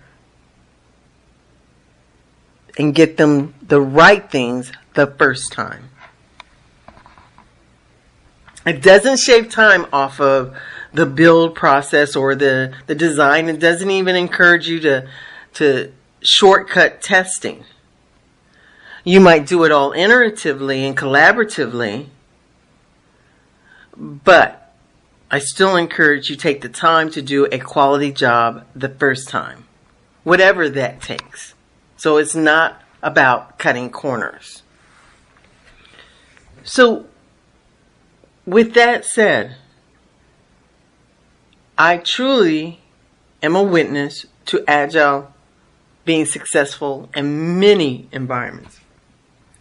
and 2.77 2.93
get 2.93 3.17
them 3.17 3.53
the 3.61 3.81
right 3.81 4.29
things 4.29 4.71
the 4.95 5.07
first 5.07 5.51
time. 5.51 5.89
It 8.65 8.81
doesn't 8.81 9.17
shave 9.17 9.49
time 9.49 9.85
off 9.93 10.19
of 10.19 10.57
the 10.97 11.05
build 11.05 11.53
process 11.53 12.15
or 12.15 12.33
the, 12.33 12.73
the 12.87 12.95
design. 12.95 13.47
It 13.49 13.59
doesn't 13.59 13.91
even 13.91 14.15
encourage 14.15 14.67
you 14.67 14.79
to, 14.79 15.07
to 15.53 15.93
shortcut 16.21 17.03
testing. 17.03 17.63
You 19.03 19.21
might 19.21 19.45
do 19.45 19.63
it 19.63 19.71
all 19.71 19.91
iteratively 19.91 20.79
and 20.79 20.97
collaboratively, 20.97 22.07
but 23.95 24.73
I 25.29 25.37
still 25.37 25.75
encourage 25.75 26.31
you 26.31 26.35
take 26.35 26.61
the 26.61 26.69
time 26.69 27.11
to 27.11 27.21
do 27.21 27.45
a 27.51 27.59
quality 27.59 28.11
job 28.11 28.65
the 28.75 28.89
first 28.89 29.29
time, 29.29 29.65
whatever 30.23 30.67
that 30.67 30.99
takes. 30.99 31.53
So 31.95 32.17
it's 32.17 32.35
not 32.35 32.81
about 33.03 33.59
cutting 33.59 33.91
corners. 33.91 34.63
So, 36.63 37.05
with 38.47 38.73
that 38.73 39.05
said, 39.05 39.57
I 41.77 41.97
truly 41.97 42.79
am 43.43 43.55
a 43.55 43.61
witness 43.61 44.25
to 44.47 44.63
Agile 44.67 45.33
being 46.05 46.25
successful 46.25 47.09
in 47.15 47.59
many 47.59 48.07
environments. 48.11 48.79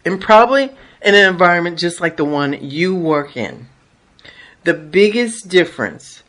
And 0.03 0.19
probably 0.19 0.63
in 1.01 1.13
an 1.13 1.29
environment 1.29 1.77
just 1.77 2.01
like 2.01 2.17
the 2.17 2.25
one 2.25 2.53
you 2.53 2.95
work 2.95 3.37
in. 3.37 3.67
The 4.63 4.73
biggest 4.73 5.47
difference 5.49 6.23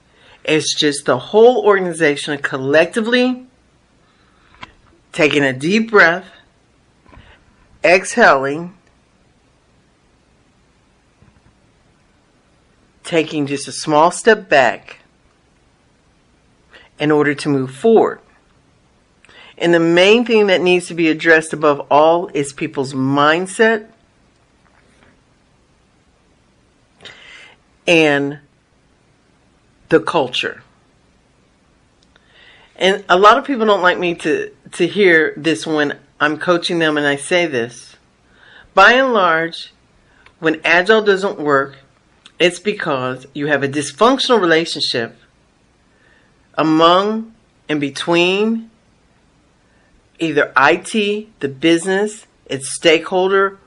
is 0.45 0.75
just 0.77 1.07
the 1.07 1.19
whole 1.19 1.65
organization 1.65 2.37
collectively 2.39 3.47
taking 5.13 5.43
a 5.43 5.53
deep 5.53 5.91
breath, 5.91 6.27
exhaling, 7.83 8.75
taking 13.05 13.47
just 13.47 13.67
a 13.69 13.73
small 13.73 14.11
step 14.11 14.49
back 14.49 14.99
in 16.99 17.11
order 17.11 17.35
to 17.35 17.49
move 17.49 17.75
forward. 17.75 18.21
And 19.57 19.75
the 19.75 19.81
main 19.81 20.25
thing 20.25 20.47
that 20.47 20.61
needs 20.61 20.87
to 20.87 20.95
be 20.95 21.09
addressed 21.09 21.53
above 21.53 21.87
all 21.91 22.29
is 22.29 22.53
people's 22.53 22.95
mindset 22.95 23.89
and 27.87 28.39
the 29.89 30.01
culture. 30.01 30.63
And 32.77 33.05
a 33.09 33.19
lot 33.19 33.39
of 33.39 33.45
people 33.45 33.67
don't 33.67 33.83
like 33.83 33.99
me 33.99 34.15
to, 34.17 34.53
to 34.73 34.87
hear 34.87 35.35
this 35.37 35.67
when 35.67 35.99
I'm 36.21 36.39
coaching 36.39 36.79
them 36.79 36.97
and 36.97 37.07
I 37.07 37.17
say 37.17 37.47
this. 37.47 37.97
By 38.75 38.93
and 38.93 39.13
large, 39.13 39.73
when 40.39 40.61
agile 40.65 41.03
doesn't 41.03 41.41
work, 41.41 41.79
it's 42.39 42.61
because 42.61 43.27
you 43.35 43.49
have 43.49 43.65
a 43.65 43.69
dysfunctional 43.69 44.41
relationship 44.41 45.18
among 46.59 47.33
and 47.69 47.81
between 47.81 48.69
either 50.19 50.53
IT, 50.57 51.41
the 51.41 51.49
business, 51.49 52.27
its 52.47 52.75
stakeholder, 52.75 53.59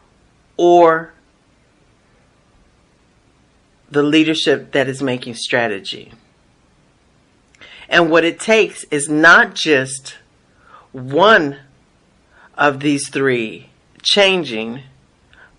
or 0.57 1.13
the 3.89 4.03
leadership 4.03 4.73
that 4.73 4.89
is 4.89 5.01
making 5.01 5.35
strategy. 5.35 6.11
And 7.87 8.09
what 8.09 8.25
it 8.25 8.39
takes 8.39 8.83
is 8.85 9.09
not 9.09 9.55
just 9.55 10.17
one 10.91 11.57
of 12.57 12.81
these 12.81 13.09
three 13.09 13.69
changing, 14.03 14.83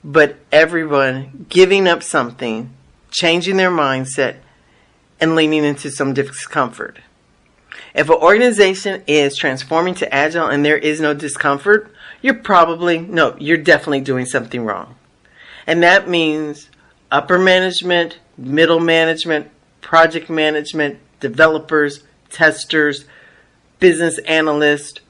but 0.05 0.37
everyone 0.51 1.47
giving 1.49 1.87
up 1.87 2.03
something, 2.03 2.73
changing 3.11 3.57
their 3.57 3.71
mindset, 3.71 4.37
and 5.21 5.35
leaning 5.35 5.65
into 5.65 5.91
some 5.91 6.13
discomfort. 6.13 6.99
If 7.95 8.09
an 8.09 8.17
organization 8.17 9.03
is 9.07 9.37
transforming 9.37 9.95
to 9.97 10.15
agile 10.15 10.47
and 10.47 10.65
there 10.65 10.79
is 10.79 11.01
no 11.01 11.15
discomfort, 11.15 11.93
you're 12.21 12.35
probably, 12.35 12.99
no, 12.99 13.37
you're 13.39 13.57
definitely 13.59 14.01
doing 14.01 14.27
something 14.27 14.65
wrong. 14.65 14.95
And 15.67 15.83
that 15.83 16.09
means 16.09 16.71
upper 17.11 17.39
management, 17.39 18.19
middle 18.37 18.81
management, 18.81 19.51
project 19.81 20.31
management, 20.31 20.99
developers, 21.21 22.03
testers, 22.31 23.05
business 23.79 24.19
analysts, 24.21 25.01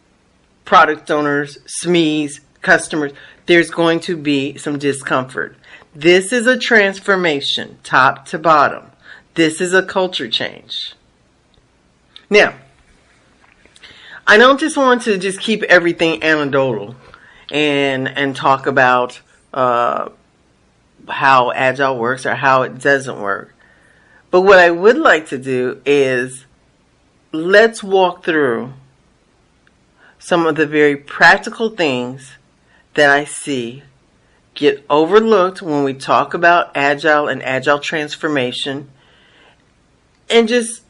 product 0.64 1.11
owners, 1.11 1.59
SMEs, 1.85 2.40
customers. 2.62 3.12
There's 3.47 3.71
going 3.71 4.00
to 4.00 4.16
be 4.16 4.57
some 4.57 4.78
discomfort. 4.78 5.57
This 5.95 6.33
is 6.33 6.47
a 6.47 6.59
transformation, 6.59 7.78
top 7.83 8.26
to 8.26 8.38
bottom. 8.38 8.90
This 9.35 9.61
is 9.61 9.75
a 9.75 9.83
culture 9.83 10.28
change. 10.28 10.95
Now, 12.33 12.55
I 14.27 14.39
don't 14.39 14.59
just 14.59 14.79
want 14.79 15.03
to 15.03 15.19
just 15.19 15.39
keep 15.39 15.62
everything 15.65 16.23
anecdotal 16.23 16.97
and 17.51 18.09
and 18.09 18.35
talk 18.35 18.67
about 18.67 19.21
uh, 19.53 20.09
how 21.07 21.53
agile 21.53 21.99
works 21.99 22.25
or 22.25 22.35
how 22.35 22.62
it 22.62 22.79
doesn't 22.79 23.21
work. 23.21 23.55
But 24.31 24.41
what 24.41 24.59
I 24.59 24.71
would 24.71 24.97
like 24.97 25.27
to 25.29 25.37
do 25.37 25.83
is 25.85 26.47
let's 27.33 27.83
walk 27.83 28.25
through 28.25 28.73
some 30.19 30.47
of 30.47 30.57
the 30.57 30.67
very 30.67 30.97
practical 30.97 31.69
things 31.69 32.39
that 32.95 33.11
I 33.11 33.27
see 33.27 33.83
get 34.55 34.87
overlooked 34.89 35.61
when 35.61 35.85
we 35.85 35.93
talk 35.93 36.33
about 36.33 36.75
agile 36.75 37.29
and 37.29 37.43
agile 37.43 37.79
transformation 37.79 38.91
and 40.31 40.49
just 40.49 40.83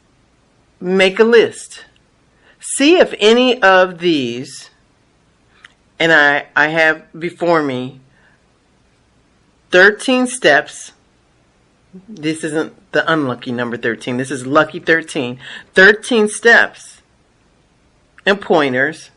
make 0.83 1.17
a 1.17 1.23
list. 1.23 1.85
See 2.59 2.97
if 2.97 3.15
any 3.19 3.61
of 3.61 3.99
these, 3.99 4.69
and 5.97 6.11
I, 6.11 6.47
I 6.55 6.67
have 6.67 7.05
before 7.17 7.63
me 7.63 8.01
13 9.71 10.27
steps. 10.27 10.91
This 12.07 12.43
isn't 12.43 12.91
the 12.91 13.09
unlucky 13.11 13.51
number 13.51 13.77
13. 13.77 14.17
This 14.17 14.31
is 14.31 14.45
lucky 14.45 14.79
13. 14.79 15.39
13 15.73 16.27
steps 16.27 17.01
and 18.25 18.41
pointers 18.41 19.09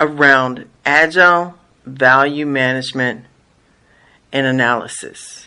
around 0.00 0.68
agile 0.84 1.54
value 1.84 2.46
management 2.46 3.24
and 4.32 4.46
analysis. 4.46 5.45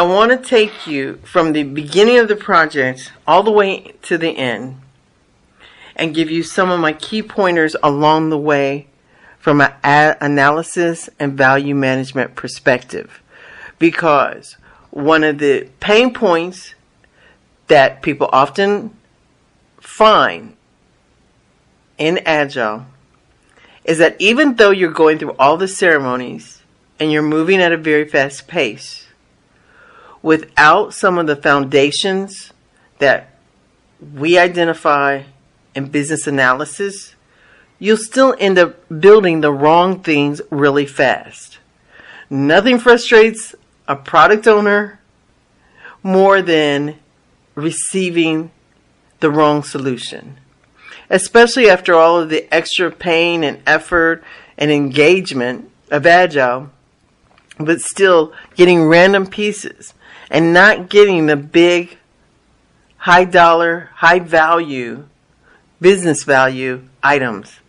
I 0.00 0.02
want 0.04 0.30
to 0.30 0.38
take 0.38 0.86
you 0.86 1.16
from 1.24 1.52
the 1.52 1.62
beginning 1.62 2.16
of 2.16 2.28
the 2.28 2.34
project 2.34 3.12
all 3.26 3.42
the 3.42 3.50
way 3.50 3.92
to 4.04 4.16
the 4.16 4.30
end 4.30 4.80
and 5.94 6.14
give 6.14 6.30
you 6.30 6.42
some 6.42 6.70
of 6.70 6.80
my 6.80 6.94
key 6.94 7.22
pointers 7.22 7.76
along 7.82 8.30
the 8.30 8.38
way 8.38 8.86
from 9.38 9.60
an 9.60 10.16
analysis 10.22 11.10
and 11.18 11.34
value 11.34 11.74
management 11.74 12.34
perspective. 12.34 13.20
Because 13.78 14.56
one 14.88 15.22
of 15.22 15.36
the 15.36 15.68
pain 15.80 16.14
points 16.14 16.74
that 17.66 18.00
people 18.00 18.30
often 18.32 18.96
find 19.82 20.56
in 21.98 22.20
Agile 22.24 22.86
is 23.84 23.98
that 23.98 24.16
even 24.18 24.54
though 24.54 24.70
you're 24.70 24.92
going 24.92 25.18
through 25.18 25.36
all 25.38 25.58
the 25.58 25.68
ceremonies 25.68 26.62
and 26.98 27.12
you're 27.12 27.20
moving 27.20 27.60
at 27.60 27.70
a 27.70 27.76
very 27.76 28.08
fast 28.08 28.48
pace, 28.48 29.06
without 30.22 30.94
some 30.94 31.18
of 31.18 31.26
the 31.26 31.36
foundations 31.36 32.52
that 32.98 33.34
we 34.14 34.38
identify 34.38 35.22
in 35.74 35.86
business 35.86 36.26
analysis, 36.26 37.14
you'll 37.78 37.96
still 37.96 38.34
end 38.38 38.58
up 38.58 38.76
building 39.00 39.40
the 39.40 39.52
wrong 39.52 40.00
things 40.00 40.40
really 40.50 40.86
fast. 40.86 41.58
Nothing 42.28 42.78
frustrates 42.78 43.54
a 43.88 43.96
product 43.96 44.46
owner 44.46 45.00
more 46.02 46.42
than 46.42 46.98
receiving 47.54 48.50
the 49.20 49.30
wrong 49.30 49.62
solution 49.62 50.38
especially 51.10 51.68
after 51.68 51.94
all 51.94 52.20
of 52.20 52.30
the 52.30 52.52
extra 52.54 52.90
pain 52.90 53.42
and 53.42 53.60
effort 53.66 54.22
and 54.56 54.70
engagement 54.70 55.68
of 55.90 56.06
Agile, 56.06 56.70
but 57.58 57.80
still 57.80 58.32
getting 58.54 58.84
random 58.84 59.26
pieces 59.26 59.92
and 60.30 60.52
not 60.52 60.88
getting 60.88 61.26
the 61.26 61.36
big, 61.36 61.98
high 62.96 63.24
dollar, 63.24 63.90
high 63.94 64.20
value, 64.20 65.04
business 65.80 66.22
value 66.22 66.82
items 67.02 67.60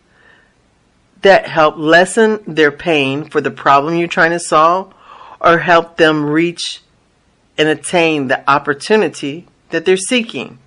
that 1.22 1.46
help 1.46 1.76
lessen 1.76 2.40
their 2.46 2.72
pain 2.72 3.24
for 3.24 3.40
the 3.40 3.50
problem 3.50 3.96
you're 3.96 4.08
trying 4.08 4.32
to 4.32 4.40
solve 4.40 4.92
or 5.40 5.58
help 5.58 5.96
them 5.96 6.24
reach 6.24 6.82
and 7.58 7.68
attain 7.68 8.28
the 8.28 8.48
opportunity 8.50 9.46
that 9.70 9.84
they're 9.84 9.96
seeking. 9.96 10.58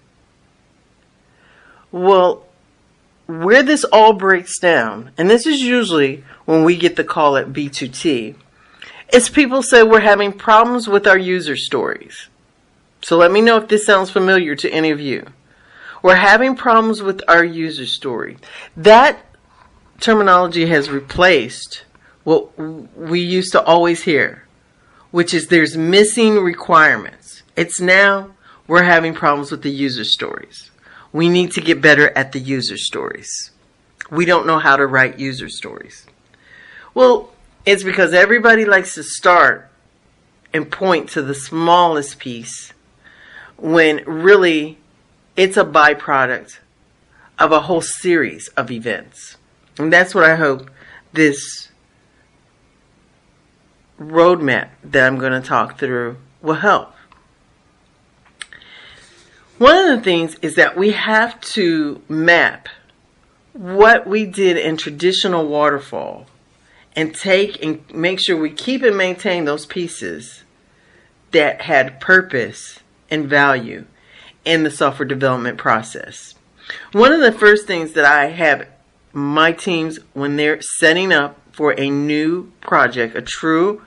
Well, 1.92 2.46
where 3.28 3.64
this 3.64 3.84
all 3.86 4.14
breaks 4.14 4.60
down, 4.60 5.12
and 5.18 5.30
this 5.30 5.46
is 5.46 5.62
usually 5.62 6.24
when 6.46 6.64
we 6.64 6.78
get 6.78 6.96
the 6.96 7.04
call 7.04 7.38
at 7.38 7.54
B2T, 7.54 8.36
is 9.16 9.30
people 9.30 9.64
say 9.64 9.82
we're 9.82 10.02
having 10.02 10.34
problems 10.34 10.90
with 10.90 11.08
our 11.08 11.18
user 11.18 11.56
stories. 11.56 12.28
So 13.02 13.16
let 13.16 13.32
me 13.32 13.40
know 13.40 13.56
if 13.56 13.70
this 13.70 13.86
sounds 13.86 14.10
familiar 14.10 14.56
to 14.56 14.70
any 14.70 14.92
of 14.92 15.00
you. 15.00 15.26
We're 16.04 16.16
having 16.16 16.56
problems 16.58 17.02
with 17.02 17.22
our 17.30 17.46
user 17.46 17.86
story. 17.86 18.38
That 18.76 19.26
terminology 20.02 20.66
has 20.66 20.90
replaced 20.90 21.86
what 22.26 22.60
we 22.60 23.22
used 23.22 23.54
to 23.54 23.64
always 23.64 24.04
hear, 24.04 24.44
which 25.12 25.34
is 25.34 25.48
there's 25.48 25.78
missing 25.78 26.36
requirements. 26.40 27.44
It's 27.56 27.80
now 27.80 28.32
we're 28.68 28.84
having 28.84 29.14
problems 29.14 29.50
with 29.50 29.62
the 29.62 29.72
user 29.72 30.04
stories. 30.04 30.72
We 31.14 31.30
need 31.30 31.52
to 31.52 31.62
get 31.62 31.80
better 31.80 32.10
at 32.18 32.34
the 32.34 32.40
user 32.40 32.78
stories. 32.78 33.52
We 34.12 34.26
don't 34.26 34.46
know 34.46 34.60
how 34.60 34.76
to 34.76 34.86
write 34.86 35.20
user 35.20 35.48
stories. 35.48 36.06
Well, 36.94 37.32
it's 37.66 37.84
because 37.84 38.14
everybody 38.14 38.66
likes 38.66 38.96
to 38.96 39.04
start 39.04 39.70
and 40.54 40.72
point 40.72 41.10
to 41.10 41.22
the 41.22 41.34
smallest 41.34 42.20
piece 42.20 42.74
when 43.58 44.04
really 44.06 44.78
it's 45.36 45.58
a 45.58 45.66
byproduct 45.66 46.60
of 47.40 47.52
a 47.52 47.62
whole 47.62 47.82
series 47.82 48.48
of 48.50 48.72
events. 48.72 49.38
And 49.78 49.92
that's 49.92 50.16
what 50.16 50.24
I 50.24 50.36
hope 50.36 50.70
this 51.12 51.70
roadmap 54.00 54.70
that 54.84 55.08
I'm 55.08 55.18
going 55.18 55.42
to 55.42 55.46
talk 55.46 55.80
through 55.80 56.18
will 56.42 56.56
help. 56.56 56.94
One 59.58 59.78
of 59.78 59.98
the 59.98 60.04
things 60.04 60.36
is 60.42 60.56
that 60.56 60.78
we 60.78 60.92
have 60.92 61.40
to 61.42 62.02
map 62.10 62.68
what 63.54 64.06
we 64.06 64.26
did 64.26 64.58
in 64.58 64.76
traditional 64.76 65.48
waterfall 65.48 66.28
and 66.96 67.14
take 67.14 67.64
and 67.64 67.84
make 67.94 68.20
sure 68.20 68.38
we 68.38 68.50
keep 68.50 68.84
and 68.84 68.98
maintain 68.98 69.46
those 69.46 69.66
pieces 69.66 70.44
that 71.32 71.62
had 71.64 72.00
purpose 72.00 72.80
and 73.10 73.28
value 73.28 73.86
in 74.46 74.64
the 74.64 74.72
software 74.72 75.08
development 75.08 75.58
process. 75.58 76.36
One 76.94 77.12
of 77.12 77.20
the 77.20 77.32
first 77.32 77.68
things 77.68 77.94
that 77.94 78.06
I 78.06 78.28
have 78.28 78.68
my 79.12 79.52
teams 79.52 80.00
when 80.14 80.36
they're 80.36 80.62
setting 80.62 81.12
up 81.12 81.40
for 81.52 81.78
a 81.80 81.90
new 81.90 82.52
project, 82.62 83.16
a 83.16 83.22
true 83.22 83.82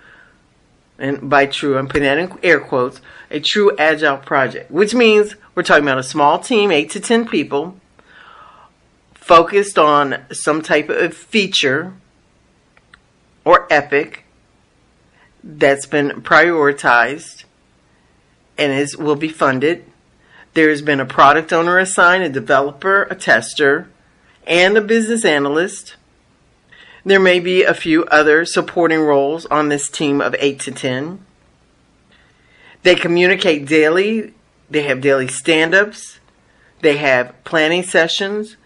and 0.99 1.31
by 1.31 1.47
true, 1.47 1.79
I'm 1.79 1.87
putting 1.87 2.03
that 2.03 2.19
in 2.19 2.37
air 2.43 2.59
quotes, 2.59 3.01
a 3.31 3.39
true 3.39 3.77
agile 3.79 4.17
project, 4.17 4.71
which 4.71 4.95
means 4.95 5.37
we're 5.55 5.63
talking 5.63 5.85
about 5.85 5.99
a 5.99 6.03
small 6.03 6.41
team, 6.41 6.73
eight 6.73 6.91
to 6.91 7.01
10 7.01 7.29
people, 7.29 7.77
focused 9.15 9.79
on 9.79 10.25
some 10.33 10.61
type 10.61 10.89
of 10.89 11.15
feature 11.15 11.95
or 13.49 13.67
epic 13.71 14.25
that's 15.43 15.87
been 15.87 16.11
prioritized 16.21 17.45
and 18.59 18.71
is 18.73 18.95
will 18.95 19.17
be 19.17 19.31
funded. 19.31 19.87
There's 20.53 20.83
been 20.83 21.01
a 21.01 21.07
product 21.07 21.51
owner 21.51 21.79
assigned, 21.79 22.25
a 22.25 22.29
developer, 22.29 23.05
a 23.05 23.15
tester, 23.15 23.89
and 24.47 24.77
a 24.77 24.83
business 24.83 25.25
analyst. 25.25 25.97
There 27.07 27.19
may 27.19 27.41
be 27.41 27.63
a 27.63 27.73
few 27.73 28.05
other 28.07 28.45
supporting 28.45 29.01
roles 29.01 29.47
on 29.47 29.71
this 29.71 29.89
team 29.89 30.21
of 30.21 30.37
8 30.39 30.61
to 30.61 30.73
10. 30.73 31.25
They 32.83 32.97
communicate 32.97 33.67
daily 33.67 34.35
they 34.69 34.83
have 34.83 35.01
daily 35.01 35.29
stand 35.29 35.75
ups. 35.75 36.21
They 36.83 36.99
have 36.99 37.33
planning 37.45 37.83
sessions. 37.83 38.59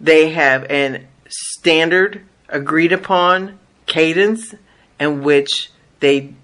They 0.00 0.30
have 0.30 0.64
an 0.70 1.08
standard 1.28 2.24
agreed 2.48 2.92
upon 2.92 3.58
cadence 3.86 4.54
in 4.98 5.22
which 5.22 5.70
they 6.00 6.34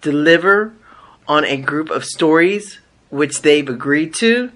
deliver 0.00 0.72
on 1.26 1.44
a 1.44 1.56
group 1.56 1.90
of 1.90 2.04
stories 2.04 2.80
which 3.10 3.42
they've 3.42 3.68
agreed 3.68 4.14
to, 4.14 4.50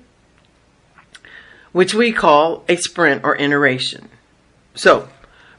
which 1.72 1.94
we 1.94 2.12
call 2.12 2.64
a 2.68 2.76
sprint 2.76 3.22
or 3.24 3.36
iteration. 3.36 4.08
So, 4.74 5.08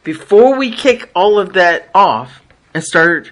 before 0.04 0.58
we 0.58 0.72
kick 0.72 1.10
all 1.16 1.40
of 1.40 1.54
that 1.54 1.90
off 1.94 2.42
and 2.74 2.84
start 2.84 3.32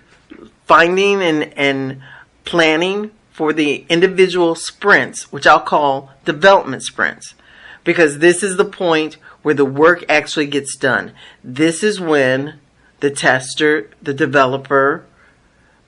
finding 0.65 1.21
and, 1.21 1.53
and 1.57 2.01
planning 2.43 3.11
for 3.31 3.53
the 3.53 3.85
individual 3.89 4.55
sprints, 4.55 5.31
which 5.31 5.45
I'll 5.45 5.59
call 5.59 6.11
development 6.25 6.83
sprints, 6.83 7.35
because 7.83 8.19
this 8.19 8.43
is 8.43 8.57
the 8.57 8.65
point 8.65 9.17
where 9.47 9.55
the 9.55 9.63
work 9.63 10.03
actually 10.09 10.45
gets 10.45 10.75
done. 10.75 11.13
This 11.41 11.81
is 11.81 12.01
when 12.01 12.59
the 12.99 13.09
tester, 13.09 13.89
the 14.01 14.13
developer, 14.13 15.05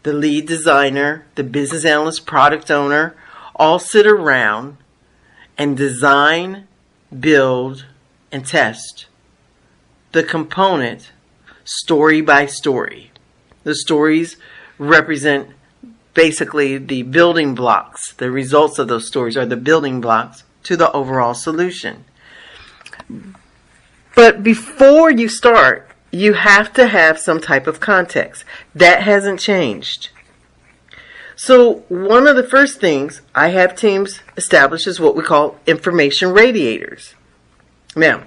the 0.04 0.14
lead 0.14 0.48
designer, 0.48 1.26
the 1.36 1.44
business 1.44 1.84
analyst, 1.84 2.26
product 2.26 2.72
owner 2.72 3.18
all 3.58 3.78
sit 3.78 4.08
around 4.08 4.78
and 5.58 5.76
design, 5.76 6.70
build, 7.20 7.86
and 8.32 8.46
test 8.46 9.08
the 10.14 10.24
component 10.24 11.12
story 11.66 12.22
by 12.22 12.46
story. 12.46 13.12
The 13.66 13.76
stories 13.76 14.38
represent 14.78 15.50
basically 16.14 16.78
the 16.78 17.04
building 17.04 17.56
blocks. 17.56 18.14
The 18.14 18.32
results 18.32 18.80
of 18.80 18.88
those 18.88 19.06
stories 19.06 19.36
are 19.36 19.46
the 19.46 19.58
building 19.58 20.00
blocks 20.00 20.46
to 20.64 20.78
the 20.78 20.90
overall 20.94 21.34
solution. 21.34 22.06
But 24.20 24.44
before 24.44 25.10
you 25.10 25.30
start, 25.30 25.88
you 26.12 26.34
have 26.34 26.74
to 26.74 26.88
have 26.88 27.18
some 27.18 27.40
type 27.40 27.68
of 27.68 27.80
context. 27.80 28.44
That 28.76 29.04
hasn't 29.04 29.40
changed. 29.40 30.10
So, 31.38 31.86
one 31.88 32.28
of 32.28 32.36
the 32.36 32.44
first 32.44 32.82
things 32.82 33.22
I 33.34 33.48
have 33.52 33.78
teams 33.78 34.20
establish 34.36 34.88
is 34.88 35.00
what 35.00 35.16
we 35.16 35.24
call 35.24 35.56
information 35.66 36.34
radiators. 36.34 37.16
Now, 37.96 38.24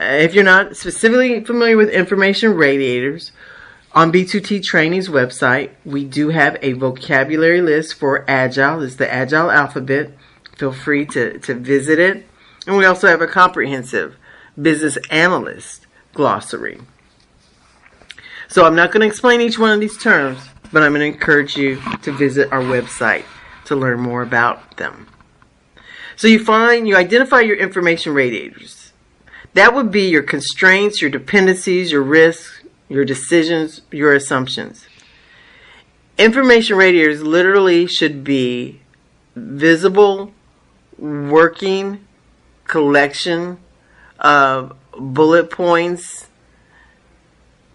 if 0.00 0.32
you're 0.32 0.44
not 0.44 0.76
specifically 0.76 1.42
familiar 1.42 1.76
with 1.76 1.90
information 1.90 2.54
radiators, 2.54 3.32
on 3.96 4.12
B2T 4.12 4.62
Training's 4.62 5.08
website, 5.08 5.70
we 5.84 6.04
do 6.04 6.28
have 6.28 6.56
a 6.62 6.74
vocabulary 6.74 7.60
list 7.60 7.94
for 7.94 8.24
Agile. 8.30 8.80
It's 8.82 8.94
the 8.94 9.12
Agile 9.12 9.50
alphabet. 9.50 10.12
Feel 10.56 10.72
free 10.72 11.04
to, 11.06 11.40
to 11.40 11.54
visit 11.54 11.98
it. 11.98 12.28
And 12.64 12.76
we 12.76 12.84
also 12.84 13.08
have 13.08 13.20
a 13.20 13.26
comprehensive 13.26 14.16
business 14.60 14.96
analyst 15.10 15.86
glossary. 16.14 16.80
So 18.48 18.64
I'm 18.64 18.74
not 18.74 18.92
going 18.92 19.00
to 19.00 19.06
explain 19.06 19.40
each 19.40 19.58
one 19.58 19.70
of 19.70 19.80
these 19.80 19.96
terms, 19.96 20.38
but 20.72 20.82
I'm 20.82 20.92
going 20.92 21.00
to 21.00 21.06
encourage 21.06 21.56
you 21.56 21.80
to 22.02 22.12
visit 22.12 22.52
our 22.52 22.60
website 22.60 23.24
to 23.66 23.76
learn 23.76 24.00
more 24.00 24.22
about 24.22 24.76
them. 24.76 25.08
So 26.16 26.28
you 26.28 26.44
find, 26.44 26.86
you 26.86 26.96
identify 26.96 27.40
your 27.40 27.56
information 27.56 28.12
radiators. 28.12 28.92
That 29.54 29.74
would 29.74 29.90
be 29.90 30.08
your 30.08 30.22
constraints, 30.22 31.00
your 31.00 31.10
dependencies, 31.10 31.92
your 31.92 32.02
risks, 32.02 32.62
your 32.88 33.04
decisions, 33.04 33.80
your 33.90 34.14
assumptions. 34.14 34.86
Information 36.18 36.76
radiators 36.76 37.22
literally 37.22 37.86
should 37.86 38.22
be 38.22 38.80
visible, 39.34 40.32
working 40.98 42.06
collection 42.64 43.58
of 44.22 44.74
bullet 44.98 45.50
points 45.50 46.28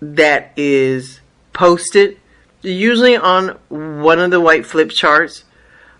that 0.01 0.51
is 0.55 1.21
posted 1.53 2.17
usually 2.63 3.15
on 3.15 3.49
one 3.69 4.19
of 4.19 4.31
the 4.31 4.41
white 4.41 4.65
flip 4.65 4.89
charts. 4.89 5.43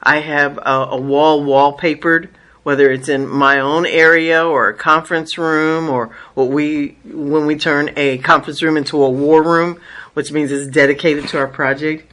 I 0.02 0.20
have 0.20 0.58
a, 0.58 0.88
a 0.92 0.98
wall 0.98 1.44
wallpapered 1.44 2.30
whether 2.68 2.92
it's 2.92 3.08
in 3.08 3.26
my 3.26 3.62
own 3.62 3.86
area 3.86 4.46
or 4.46 4.68
a 4.68 4.74
conference 4.74 5.38
room 5.38 5.88
or 5.88 6.14
what 6.34 6.50
we 6.50 6.98
when 7.06 7.46
we 7.46 7.56
turn 7.56 7.90
a 7.96 8.18
conference 8.18 8.62
room 8.62 8.76
into 8.76 9.02
a 9.02 9.10
war 9.10 9.42
room, 9.42 9.80
which 10.16 10.34
means 10.34 10.52
it's 10.52 10.70
dedicated 10.70 11.26
to 11.26 11.38
our 11.38 11.48
project, 11.48 12.12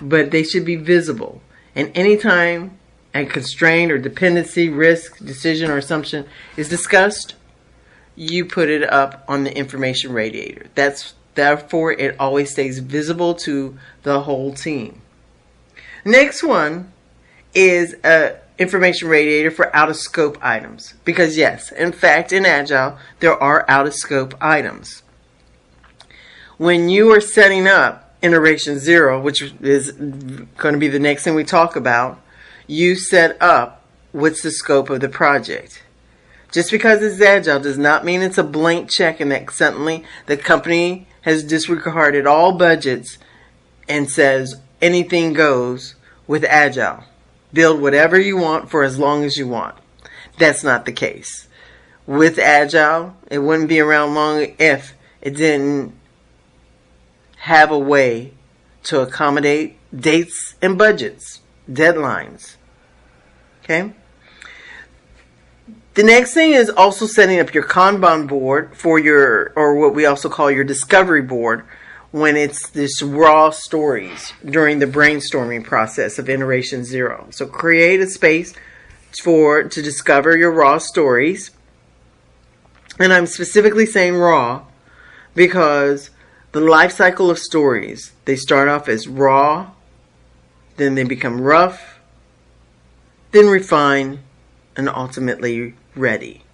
but 0.00 0.30
they 0.30 0.44
should 0.44 0.64
be 0.64 0.76
visible. 0.76 1.42
And 1.74 1.90
anytime 1.96 2.78
a 3.12 3.24
constraint 3.24 3.90
or 3.90 3.98
dependency, 3.98 4.68
risk, 4.68 5.18
decision, 5.18 5.68
or 5.68 5.78
assumption 5.78 6.26
is 6.56 6.68
discussed, 6.68 7.34
you 8.18 8.44
put 8.44 8.68
it 8.68 8.82
up 8.82 9.24
on 9.28 9.44
the 9.44 9.56
information 9.56 10.12
radiator. 10.12 10.66
That's 10.74 11.14
therefore 11.34 11.92
it 11.92 12.16
always 12.18 12.50
stays 12.50 12.80
visible 12.80 13.34
to 13.34 13.78
the 14.02 14.22
whole 14.22 14.52
team. 14.52 15.00
Next 16.04 16.42
one 16.42 16.92
is 17.54 17.94
a 18.02 18.36
information 18.58 19.08
radiator 19.08 19.52
for 19.52 19.74
out 19.74 19.88
of 19.88 19.96
scope 19.96 20.36
items. 20.42 20.94
Because, 21.04 21.36
yes, 21.36 21.70
in 21.70 21.92
fact, 21.92 22.32
in 22.32 22.44
Agile, 22.44 22.98
there 23.20 23.40
are 23.40 23.64
out 23.68 23.86
of 23.86 23.94
scope 23.94 24.34
items. 24.40 25.04
When 26.56 26.88
you 26.88 27.12
are 27.12 27.20
setting 27.20 27.68
up 27.68 28.16
iteration 28.20 28.80
zero, 28.80 29.20
which 29.20 29.42
is 29.60 29.92
going 29.92 30.74
to 30.74 30.78
be 30.78 30.88
the 30.88 30.98
next 30.98 31.22
thing 31.22 31.36
we 31.36 31.44
talk 31.44 31.76
about, 31.76 32.20
you 32.66 32.96
set 32.96 33.40
up 33.40 33.84
what's 34.10 34.42
the 34.42 34.50
scope 34.50 34.90
of 34.90 35.00
the 35.00 35.08
project. 35.08 35.84
Just 36.50 36.70
because 36.70 37.02
it's 37.02 37.20
agile 37.20 37.60
does 37.60 37.78
not 37.78 38.04
mean 38.04 38.22
it's 38.22 38.38
a 38.38 38.44
blank 38.44 38.90
check 38.90 39.20
and 39.20 39.30
that 39.30 39.50
suddenly 39.50 40.04
the 40.26 40.36
company 40.36 41.06
has 41.22 41.44
disregarded 41.44 42.26
all 42.26 42.52
budgets 42.52 43.18
and 43.88 44.10
says 44.10 44.60
anything 44.80 45.32
goes 45.32 45.94
with 46.26 46.44
agile 46.44 47.04
build 47.52 47.80
whatever 47.80 48.18
you 48.18 48.36
want 48.36 48.70
for 48.70 48.82
as 48.82 48.98
long 48.98 49.24
as 49.24 49.36
you 49.36 49.46
want. 49.46 49.76
That's 50.38 50.62
not 50.62 50.84
the 50.84 50.92
case. 50.92 51.48
With 52.06 52.38
Agile, 52.38 53.16
it 53.30 53.38
wouldn't 53.38 53.68
be 53.68 53.80
around 53.80 54.14
long 54.14 54.54
if 54.58 54.94
it 55.20 55.36
didn't 55.36 55.94
have 57.38 57.70
a 57.70 57.78
way 57.78 58.32
to 58.84 59.00
accommodate 59.00 59.76
dates 59.94 60.54
and 60.62 60.78
budgets, 60.78 61.40
deadlines. 61.70 62.56
Okay? 63.62 63.92
The 65.98 66.04
next 66.04 66.32
thing 66.32 66.52
is 66.52 66.70
also 66.70 67.08
setting 67.08 67.40
up 67.40 67.52
your 67.52 67.64
Kanban 67.64 68.28
board 68.28 68.76
for 68.76 69.00
your, 69.00 69.52
or 69.56 69.74
what 69.74 69.96
we 69.96 70.06
also 70.06 70.28
call 70.28 70.48
your 70.48 70.62
discovery 70.62 71.22
board 71.22 71.64
when 72.12 72.36
it's 72.36 72.70
this 72.70 73.02
raw 73.02 73.50
stories 73.50 74.32
during 74.44 74.78
the 74.78 74.86
brainstorming 74.86 75.64
process 75.64 76.20
of 76.20 76.28
iteration 76.28 76.84
zero. 76.84 77.26
So 77.30 77.46
create 77.46 77.98
a 77.98 78.06
space 78.06 78.54
for 79.24 79.64
to 79.64 79.82
discover 79.82 80.36
your 80.36 80.52
raw 80.52 80.78
stories. 80.78 81.50
And 83.00 83.12
I'm 83.12 83.26
specifically 83.26 83.84
saying 83.84 84.14
raw 84.14 84.66
because 85.34 86.10
the 86.52 86.60
life 86.60 86.92
cycle 86.92 87.28
of 87.28 87.40
stories, 87.40 88.12
they 88.24 88.36
start 88.36 88.68
off 88.68 88.88
as 88.88 89.08
raw, 89.08 89.72
then 90.76 90.94
they 90.94 91.02
become 91.02 91.40
rough, 91.40 91.98
then 93.32 93.48
refine, 93.48 94.20
and 94.78 94.88
ultimately 94.88 95.74
ready. 95.96 96.44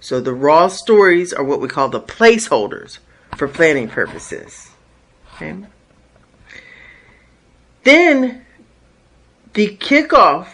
So 0.00 0.20
the 0.20 0.32
raw 0.32 0.68
stories 0.68 1.32
are 1.32 1.44
what 1.44 1.60
we 1.60 1.68
call 1.68 1.90
the 1.90 2.00
placeholders 2.00 2.98
for 3.36 3.46
planning 3.46 3.88
purposes. 3.88 4.70
Okay. 5.34 5.56
Then 7.84 8.44
the 9.52 9.76
kickoff 9.76 10.48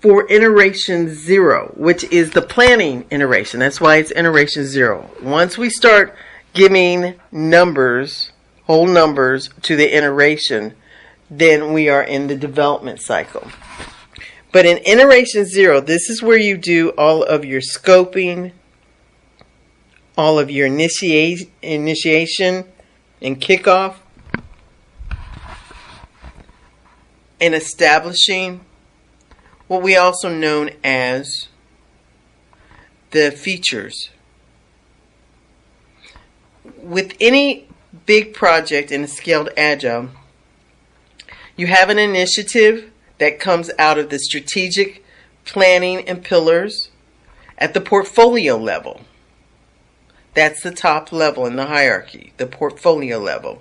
for 0.00 0.30
iteration 0.30 1.14
zero, 1.14 1.74
which 1.76 2.04
is 2.04 2.30
the 2.30 2.42
planning 2.42 3.04
iteration. 3.10 3.60
That's 3.60 3.80
why 3.80 3.96
it's 3.96 4.12
iteration 4.12 4.64
zero. 4.64 5.10
Once 5.22 5.58
we 5.58 5.68
start 5.68 6.16
giving 6.54 7.14
numbers, 7.30 8.32
whole 8.64 8.86
numbers 8.86 9.50
to 9.62 9.76
the 9.76 9.94
iteration, 9.94 10.74
then 11.30 11.74
we 11.74 11.90
are 11.90 12.02
in 12.02 12.28
the 12.28 12.36
development 12.36 13.02
cycle. 13.02 13.46
But 14.50 14.64
in 14.64 14.78
iteration 14.78 15.44
zero, 15.44 15.80
this 15.80 16.08
is 16.08 16.22
where 16.22 16.38
you 16.38 16.56
do 16.56 16.90
all 16.90 17.22
of 17.22 17.44
your 17.44 17.60
scoping, 17.60 18.52
all 20.16 20.38
of 20.38 20.50
your 20.50 20.66
initiate, 20.66 21.50
initiation 21.62 22.64
and 23.20 23.40
kickoff 23.40 23.96
and 27.40 27.54
establishing 27.54 28.64
what 29.66 29.82
we 29.82 29.96
also 29.96 30.28
known 30.28 30.70
as 30.82 31.48
the 33.10 33.30
features. 33.30 34.10
With 36.78 37.14
any 37.20 37.68
big 38.06 38.34
project 38.34 38.90
in 38.90 39.04
a 39.04 39.08
scaled 39.08 39.50
agile, 39.56 40.08
you 41.56 41.66
have 41.66 41.90
an 41.90 41.98
initiative 41.98 42.90
that 43.18 43.40
comes 43.40 43.70
out 43.78 43.98
of 43.98 44.10
the 44.10 44.18
strategic 44.18 45.04
planning 45.44 46.08
and 46.08 46.24
pillars 46.24 46.90
at 47.56 47.74
the 47.74 47.80
portfolio 47.80 48.56
level. 48.56 49.00
That's 50.34 50.62
the 50.62 50.70
top 50.70 51.10
level 51.10 51.46
in 51.46 51.56
the 51.56 51.66
hierarchy, 51.66 52.32
the 52.36 52.46
portfolio 52.46 53.18
level. 53.18 53.60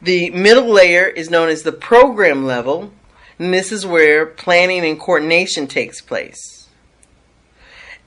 The 0.00 0.30
middle 0.30 0.70
layer 0.70 1.06
is 1.06 1.30
known 1.30 1.48
as 1.48 1.62
the 1.62 1.72
program 1.72 2.44
level, 2.44 2.92
and 3.38 3.52
this 3.52 3.70
is 3.70 3.86
where 3.86 4.26
planning 4.26 4.84
and 4.84 4.98
coordination 4.98 5.66
takes 5.66 6.00
place. 6.00 6.68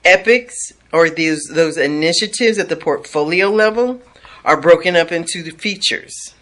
Epics 0.04 0.72
or 0.92 1.10
these 1.10 1.44
those 1.52 1.76
initiatives 1.76 2.58
at 2.58 2.68
the 2.68 2.76
portfolio 2.76 3.48
level 3.48 4.00
are 4.44 4.60
broken 4.60 4.96
up 4.96 5.12
into 5.12 5.42
the 5.42 5.50
features. 5.50 6.34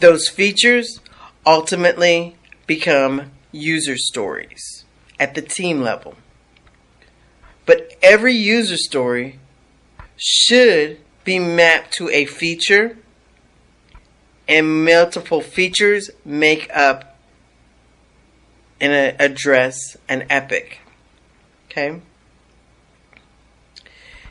Those 0.00 0.28
features 0.28 1.00
ultimately 1.46 2.36
become 2.66 3.30
user 3.52 3.96
stories 3.96 4.84
at 5.18 5.34
the 5.34 5.42
team 5.42 5.82
level. 5.82 6.14
But 7.66 7.92
every 8.02 8.34
user 8.34 8.76
story 8.76 9.38
should 10.16 10.98
be 11.24 11.38
mapped 11.38 11.92
to 11.94 12.08
a 12.10 12.26
feature, 12.26 12.98
and 14.46 14.84
multiple 14.84 15.40
features 15.40 16.10
make 16.24 16.68
up 16.74 17.16
and 18.80 18.92
uh, 18.92 19.16
address 19.18 19.96
an 20.08 20.26
epic. 20.28 20.80
Okay? 21.70 22.00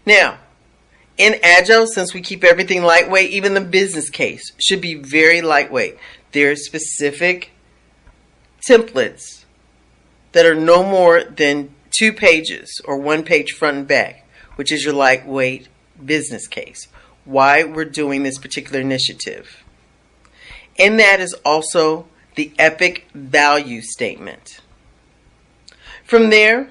Now, 0.06 0.38
in 1.18 1.36
Agile, 1.44 1.88
since 1.88 2.14
we 2.14 2.22
keep 2.22 2.44
everything 2.44 2.84
lightweight, 2.84 3.32
even 3.32 3.54
the 3.54 3.62
business 3.62 4.10
case 4.10 4.52
should 4.60 4.82
be 4.82 4.96
very 4.96 5.42
lightweight. 5.42 5.98
There 6.34 6.52
are 6.52 6.56
specific 6.56 7.52
templates 8.68 9.46
that 10.32 10.46
are 10.46 10.56
no 10.56 10.84
more 10.84 11.24
than 11.24 11.74
two 11.98 12.12
pages 12.12 12.82
or 12.86 12.98
one 12.98 13.24
page 13.24 13.52
front 13.52 13.78
and 13.78 13.88
back, 13.88 14.28
which 14.56 14.72
is 14.72 14.84
your 14.84 14.94
lightweight 14.94 15.68
business 16.04 16.48
case. 16.48 16.88
Why 17.24 17.64
we're 17.64 17.86
doing 17.86 18.24
this 18.24 18.40
particular 18.40 18.82
initiative. 18.82 19.64
In 20.76 20.98
that 20.98 21.20
is 21.20 21.34
also 21.46 22.08
the 22.36 22.52
epic 22.58 23.08
value 23.14 23.82
statement. 23.82 24.60
From 26.04 26.32
there, 26.32 26.68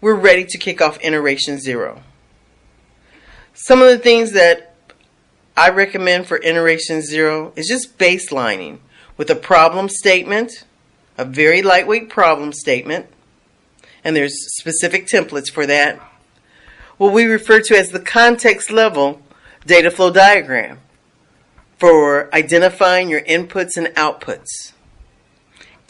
we're 0.00 0.14
ready 0.14 0.44
to 0.44 0.58
kick 0.58 0.80
off 0.82 0.98
iteration 1.00 1.58
zero. 1.58 2.02
Some 3.54 3.80
of 3.80 3.88
the 3.88 3.98
things 3.98 4.32
that 4.32 4.67
I 5.58 5.70
recommend 5.70 6.28
for 6.28 6.38
iteration 6.38 7.02
zero 7.02 7.52
is 7.56 7.66
just 7.66 7.98
baselining 7.98 8.78
with 9.16 9.28
a 9.28 9.34
problem 9.34 9.88
statement, 9.88 10.64
a 11.16 11.24
very 11.24 11.62
lightweight 11.62 12.08
problem 12.08 12.52
statement, 12.52 13.06
and 14.04 14.14
there's 14.14 14.56
specific 14.56 15.08
templates 15.08 15.50
for 15.50 15.66
that. 15.66 16.00
What 16.96 17.12
we 17.12 17.24
refer 17.24 17.60
to 17.62 17.76
as 17.76 17.88
the 17.88 17.98
context 17.98 18.70
level 18.70 19.20
data 19.66 19.90
flow 19.90 20.12
diagram 20.12 20.78
for 21.76 22.32
identifying 22.32 23.08
your 23.08 23.22
inputs 23.22 23.76
and 23.76 23.88
outputs 23.96 24.74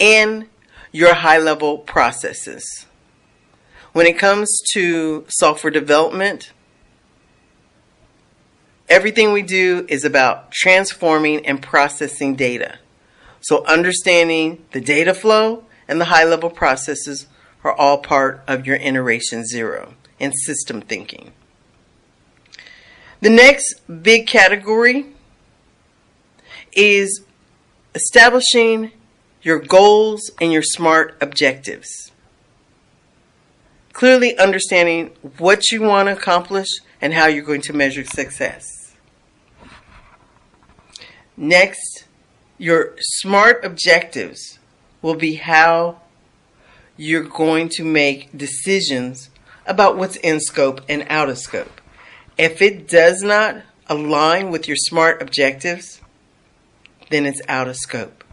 and 0.00 0.46
your 0.92 1.12
high 1.12 1.38
level 1.38 1.76
processes. 1.76 2.86
When 3.92 4.06
it 4.06 4.18
comes 4.18 4.62
to 4.72 5.26
software 5.28 5.70
development, 5.70 6.52
Everything 8.88 9.32
we 9.32 9.42
do 9.42 9.84
is 9.88 10.04
about 10.04 10.50
transforming 10.50 11.44
and 11.44 11.62
processing 11.62 12.34
data. 12.34 12.78
So, 13.40 13.64
understanding 13.66 14.64
the 14.72 14.80
data 14.80 15.12
flow 15.12 15.64
and 15.86 16.00
the 16.00 16.06
high 16.06 16.24
level 16.24 16.50
processes 16.50 17.26
are 17.64 17.72
all 17.72 17.98
part 17.98 18.42
of 18.48 18.66
your 18.66 18.76
iteration 18.76 19.44
zero 19.46 19.94
and 20.18 20.32
system 20.34 20.80
thinking. 20.80 21.32
The 23.20 23.30
next 23.30 23.80
big 24.02 24.26
category 24.26 25.06
is 26.72 27.22
establishing 27.94 28.92
your 29.42 29.58
goals 29.58 30.30
and 30.40 30.52
your 30.52 30.62
smart 30.62 31.16
objectives. 31.20 32.12
Clearly 33.92 34.38
understanding 34.38 35.10
what 35.38 35.70
you 35.70 35.82
want 35.82 36.06
to 36.06 36.12
accomplish 36.12 36.68
and 37.00 37.12
how 37.12 37.26
you're 37.26 37.44
going 37.44 37.62
to 37.62 37.72
measure 37.72 38.04
success. 38.04 38.77
Next, 41.40 42.04
your 42.58 42.96
smart 42.98 43.64
objectives 43.64 44.58
will 45.00 45.14
be 45.14 45.36
how 45.36 46.00
you're 46.96 47.22
going 47.22 47.68
to 47.68 47.84
make 47.84 48.36
decisions 48.36 49.30
about 49.64 49.96
what's 49.96 50.16
in 50.16 50.40
scope 50.40 50.80
and 50.88 51.06
out 51.08 51.28
of 51.28 51.38
scope. 51.38 51.80
If 52.36 52.60
it 52.60 52.88
does 52.88 53.22
not 53.22 53.62
align 53.86 54.50
with 54.50 54.66
your 54.66 54.76
smart 54.76 55.22
objectives, 55.22 56.00
then 57.08 57.24
it's 57.24 57.40
out 57.46 57.68
of 57.68 57.76
scope. 57.76 58.24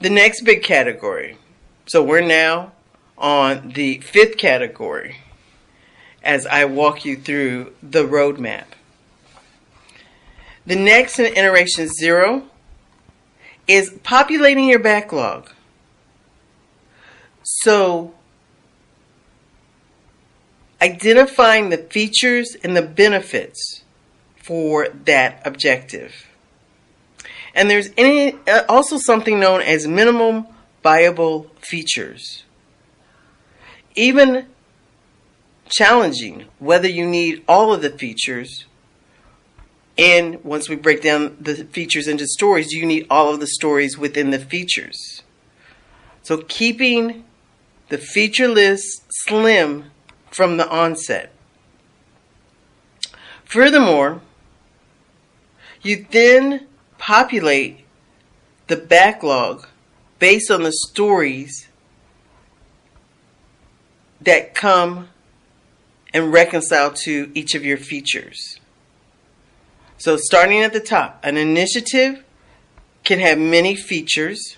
The 0.00 0.10
next 0.10 0.42
big 0.42 0.62
category. 0.62 1.38
So 1.86 2.02
we're 2.02 2.20
now 2.20 2.72
on 3.16 3.70
the 3.70 4.00
fifth 4.00 4.36
category 4.36 5.16
as 6.22 6.44
I 6.44 6.66
walk 6.66 7.06
you 7.06 7.16
through 7.16 7.72
the 7.82 8.06
roadmap. 8.06 8.66
The 10.68 10.76
next 10.76 11.18
in 11.18 11.24
iteration 11.24 11.88
zero 11.88 12.42
is 13.66 13.90
populating 14.02 14.68
your 14.68 14.78
backlog. 14.78 15.50
So, 17.42 18.12
identifying 20.82 21.70
the 21.70 21.78
features 21.78 22.54
and 22.62 22.76
the 22.76 22.82
benefits 22.82 23.82
for 24.42 24.88
that 25.06 25.40
objective. 25.46 26.26
And 27.54 27.70
there's 27.70 27.88
any, 27.96 28.34
uh, 28.46 28.64
also 28.68 28.98
something 28.98 29.40
known 29.40 29.62
as 29.62 29.88
minimum 29.88 30.48
viable 30.82 31.46
features. 31.62 32.44
Even 33.94 34.48
challenging 35.70 36.44
whether 36.58 36.88
you 36.88 37.06
need 37.06 37.42
all 37.48 37.72
of 37.72 37.80
the 37.80 37.90
features 37.90 38.66
and 39.98 40.42
once 40.44 40.68
we 40.68 40.76
break 40.76 41.02
down 41.02 41.36
the 41.40 41.56
features 41.56 42.06
into 42.06 42.24
stories, 42.26 42.70
you 42.70 42.86
need 42.86 43.06
all 43.10 43.34
of 43.34 43.40
the 43.40 43.48
stories 43.48 43.98
within 43.98 44.30
the 44.30 44.38
features. 44.38 45.22
So 46.22 46.38
keeping 46.38 47.24
the 47.88 47.98
feature 47.98 48.46
list 48.46 49.02
slim 49.10 49.90
from 50.30 50.56
the 50.56 50.68
onset. 50.68 51.32
Furthermore, 53.44 54.20
you 55.82 56.06
then 56.10 56.68
populate 56.98 57.84
the 58.68 58.76
backlog 58.76 59.66
based 60.18 60.50
on 60.50 60.62
the 60.62 60.72
stories 60.72 61.68
that 64.20 64.54
come 64.54 65.08
and 66.12 66.32
reconcile 66.32 66.92
to 66.92 67.30
each 67.34 67.54
of 67.54 67.64
your 67.64 67.78
features. 67.78 68.60
So, 69.98 70.16
starting 70.16 70.62
at 70.62 70.72
the 70.72 70.80
top, 70.80 71.20
an 71.24 71.36
initiative 71.36 72.22
can 73.02 73.18
have 73.18 73.36
many 73.36 73.74
features, 73.74 74.56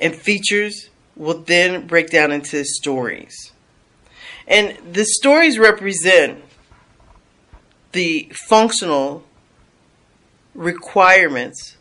and 0.00 0.14
features 0.14 0.88
will 1.14 1.38
then 1.38 1.86
break 1.86 2.08
down 2.08 2.32
into 2.32 2.64
stories. 2.64 3.52
And 4.48 4.78
the 4.94 5.04
stories 5.04 5.58
represent 5.58 6.42
the 7.92 8.32
functional 8.48 9.24
requirements 10.54 11.76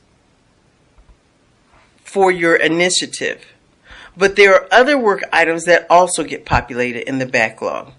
for 2.04 2.30
your 2.30 2.58
initiative. 2.58 3.45
But 4.17 4.36
there 4.36 4.54
are 4.54 4.67
other 4.69 4.97
work 4.97 5.23
items 5.32 5.63
that 5.63 5.88
also 5.89 6.23
get 6.23 6.45
populated 6.45 7.08
in 7.08 7.19
the 7.19 7.25
backlog. 7.25 7.93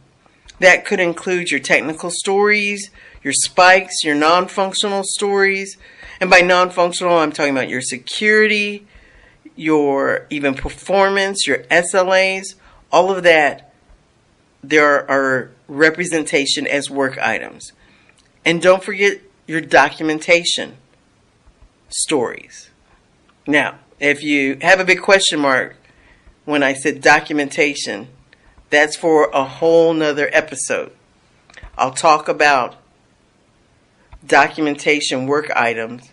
That 0.61 0.85
could 0.85 1.01
include 1.01 1.51
your 1.51 1.61
technical 1.61 2.11
stories, 2.11 2.91
your 3.23 3.33
spikes, 3.33 4.05
your 4.05 4.15
non 4.15 4.49
functional 4.49 5.03
stories. 5.05 5.77
And 6.21 6.31
by 6.31 6.41
non 6.41 6.71
functional, 6.71 7.19
I'm 7.19 7.33
talking 7.33 7.53
about 7.53 7.69
your 7.69 7.81
security, 7.81 8.87
your 9.57 10.27
even 10.31 10.55
performance, 10.55 11.47
your 11.47 11.59
SLAs, 11.65 12.55
all 12.91 13.11
of 13.11 13.23
that. 13.23 13.73
There 14.63 15.11
are 15.11 15.51
representation 15.67 16.67
as 16.67 16.89
work 16.89 17.19
items. 17.19 17.73
And 18.45 18.63
don't 18.63 18.83
forget 18.83 19.21
your 19.47 19.61
documentation 19.61 20.77
stories. 21.89 22.71
Now, 23.47 23.79
if 23.99 24.23
you 24.23 24.59
have 24.63 24.81
a 24.81 24.85
big 24.85 25.01
question 25.01 25.41
mark 25.41 25.77
when 26.45 26.63
I 26.63 26.75
said 26.75 27.01
documentation, 27.01 28.09
that's 28.71 28.97
for 28.97 29.31
a 29.31 29.45
whole 29.45 29.93
nother 29.93 30.29
episode. 30.33 30.93
I'll 31.77 31.93
talk 31.93 32.29
about 32.29 32.77
documentation 34.27 35.27
work 35.27 35.51
items 35.55 36.11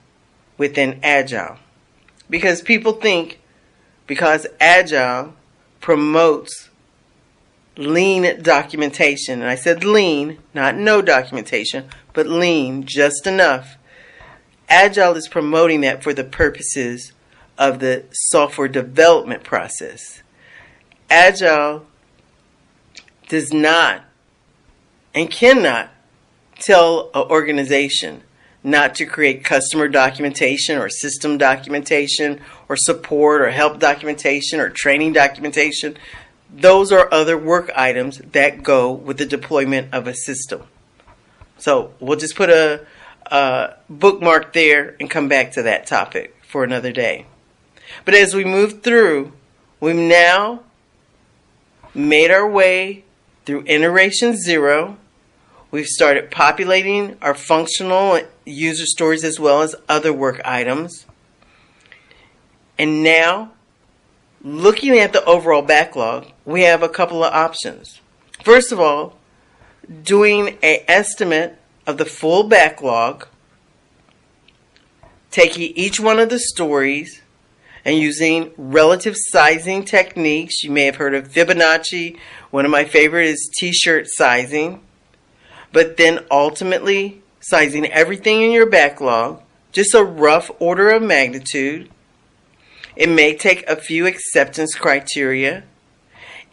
within 0.58 1.00
Agile. 1.04 1.58
Because 2.30 2.62
people 2.62 2.94
think 2.94 3.40
because 4.08 4.48
Agile 4.60 5.34
promotes 5.82 6.70
lean 7.78 8.42
documentation, 8.42 9.42
and 9.42 9.50
I 9.50 9.56
said 9.56 9.84
lean, 9.84 10.40
not 10.54 10.76
no 10.76 11.02
documentation, 11.02 11.88
but 12.14 12.28
lean 12.28 12.84
just 12.86 13.26
enough. 13.26 13.78
Agile 14.68 15.16
is 15.16 15.28
promoting 15.28 15.82
that 15.82 16.04
for 16.04 16.14
the 16.14 16.24
purposes 16.24 17.14
of 17.58 17.80
the 17.80 18.06
software 18.12 18.68
development 18.68 19.44
process. 19.44 20.22
Agile 21.10 21.86
does 23.28 23.54
not 23.54 24.04
and 25.14 25.30
cannot 25.30 25.92
tell 26.60 27.10
an 27.14 27.24
organization 27.30 28.24
not 28.64 28.96
to 28.96 29.06
create 29.06 29.44
customer 29.44 29.88
documentation 29.88 30.78
or 30.78 30.90
system 30.90 31.38
documentation 31.38 32.42
or 32.68 32.76
support 32.76 33.42
or 33.42 33.52
help 33.52 33.80
documentation 33.80 34.60
or 34.60 34.70
training 34.70 35.14
documentation. 35.14 35.98
Those 36.52 36.92
are 36.92 37.08
other 37.12 37.38
work 37.38 37.72
items 37.76 38.18
that 38.18 38.64
go 38.64 38.92
with 38.92 39.18
the 39.18 39.26
deployment 39.26 39.94
of 39.94 40.08
a 40.08 40.14
system. 40.14 40.64
So 41.58 41.94
we'll 42.00 42.18
just 42.18 42.36
put 42.36 42.50
a, 42.50 42.86
a 43.28 43.76
bookmark 43.90 44.54
there 44.54 44.96
and 45.00 45.10
come 45.10 45.28
back 45.28 45.52
to 45.54 45.64
that 45.64 45.88
topic 45.88 46.36
for 46.48 46.64
another 46.64 46.92
day. 46.92 47.26
But 48.06 48.16
as 48.16 48.34
we 48.34 48.44
move 48.44 48.82
through, 48.82 49.34
we've 49.80 49.96
now 49.96 50.62
made 51.94 52.32
our 52.32 52.50
way 52.50 53.04
through 53.46 53.64
iteration 53.68 54.38
zero. 54.38 54.98
We've 55.72 55.86
started 55.86 56.32
populating 56.32 57.18
our 57.22 57.36
functional 57.36 58.22
user 58.46 58.86
stories 58.86 59.24
as 59.24 59.40
well 59.40 59.62
as 59.62 59.76
other 59.88 60.12
work 60.12 60.42
items. 60.44 61.06
And 62.78 63.04
now, 63.04 63.52
looking 64.42 64.98
at 64.98 65.14
the 65.14 65.24
overall 65.26 65.62
backlog, 65.62 66.28
we 66.46 66.64
have 66.64 66.82
a 66.82 66.90
couple 66.90 67.24
of 67.24 67.34
options. 67.34 68.02
First 68.44 68.72
of 68.72 68.80
all, 68.80 69.18
doing 70.04 70.58
an 70.64 70.80
estimate 70.88 71.60
of 71.86 71.98
the 71.98 72.06
full 72.06 72.44
backlog, 72.44 73.28
taking 75.30 75.74
each 75.76 76.00
one 76.00 76.20
of 76.20 76.30
the 76.30 76.40
stories 76.40 77.22
and 77.86 77.98
using 77.98 78.52
relative 78.58 79.16
sizing 79.18 79.84
techniques. 79.84 80.64
You 80.64 80.72
may 80.72 80.86
have 80.86 80.96
heard 80.96 81.14
of 81.14 81.30
Fibonacci. 81.30 82.18
One 82.50 82.66
of 82.66 82.72
my 82.72 82.86
favorite 82.86 83.28
is 83.28 83.50
t-shirt 83.58 84.08
sizing. 84.08 84.82
But 85.72 85.98
then 85.98 86.26
ultimately 86.32 87.22
sizing 87.40 87.86
everything 87.88 88.42
in 88.42 88.52
your 88.52 88.66
backlog, 88.66 89.42
just 89.72 89.94
a 89.94 90.04
rough 90.04 90.50
order 90.60 90.90
of 90.90 91.02
magnitude. 91.02 91.90
It 92.96 93.10
may 93.10 93.36
take 93.36 93.68
a 93.68 93.76
few 93.76 94.06
acceptance 94.08 94.76
criteria 94.76 95.64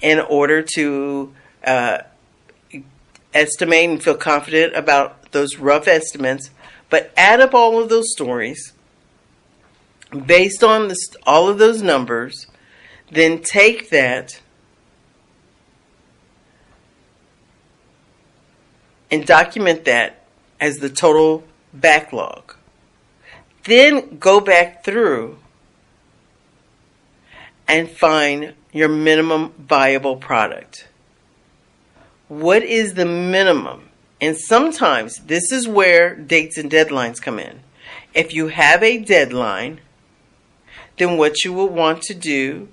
in 0.01 0.21
order 0.21 0.63
to 0.75 1.35
uh, 1.65 1.99
estimate 3.35 3.91
and 3.91 4.03
feel 4.03 4.15
confident 4.15 4.77
about 4.77 5.33
those 5.33 5.57
rough 5.57 5.89
estimates, 5.89 6.51
but 6.91 7.13
add 7.17 7.41
up 7.41 7.55
all 7.55 7.81
of 7.81 7.89
those 7.89 8.13
stories 8.13 8.73
based 10.25 10.63
on 10.63 10.89
this, 10.89 11.09
all 11.27 11.49
of 11.49 11.59
those 11.59 11.83
numbers, 11.83 12.47
then 13.11 13.43
take 13.43 13.91
that 13.91 14.41
and 19.11 19.27
document 19.27 19.85
that 19.85 20.23
as 20.61 20.79
the 20.79 20.91
total 20.91 21.45
backlog. 21.73 22.57
Then 23.65 24.19
go 24.19 24.41
back 24.41 24.85
through 24.85 25.39
and 27.69 27.91
find 27.91 28.55
your 28.73 28.89
minimum 28.89 29.53
viable 29.59 30.17
product. 30.17 30.89
What 32.29 32.63
is 32.63 32.95
the 32.95 33.07
minimum? 33.07 33.89
And 34.21 34.37
sometimes 34.37 35.17
this 35.27 35.53
is 35.53 35.69
where 35.69 36.15
dates 36.15 36.59
and 36.59 36.71
deadlines 36.71 37.21
come 37.21 37.39
in. 37.39 37.61
If 38.15 38.33
you 38.33 38.49
have 38.49 38.83
a 38.83 38.99
deadline, 38.99 39.81
then 40.97 41.19
what 41.19 41.45
you 41.45 41.53
will 41.53 41.69
want 41.69 42.03
to 42.03 42.15
do 42.15 42.69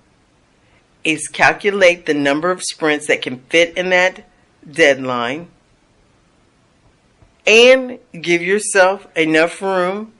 is 1.04 1.28
calculate 1.28 2.06
the 2.06 2.14
number 2.14 2.50
of 2.50 2.64
sprints 2.64 3.08
that 3.08 3.22
can 3.22 3.40
fit 3.50 3.78
in 3.78 3.90
that 3.90 4.26
deadline 4.70 5.50
and 7.46 8.00
give 8.20 8.42
yourself 8.42 9.08
enough 9.16 9.62
room 9.62 10.14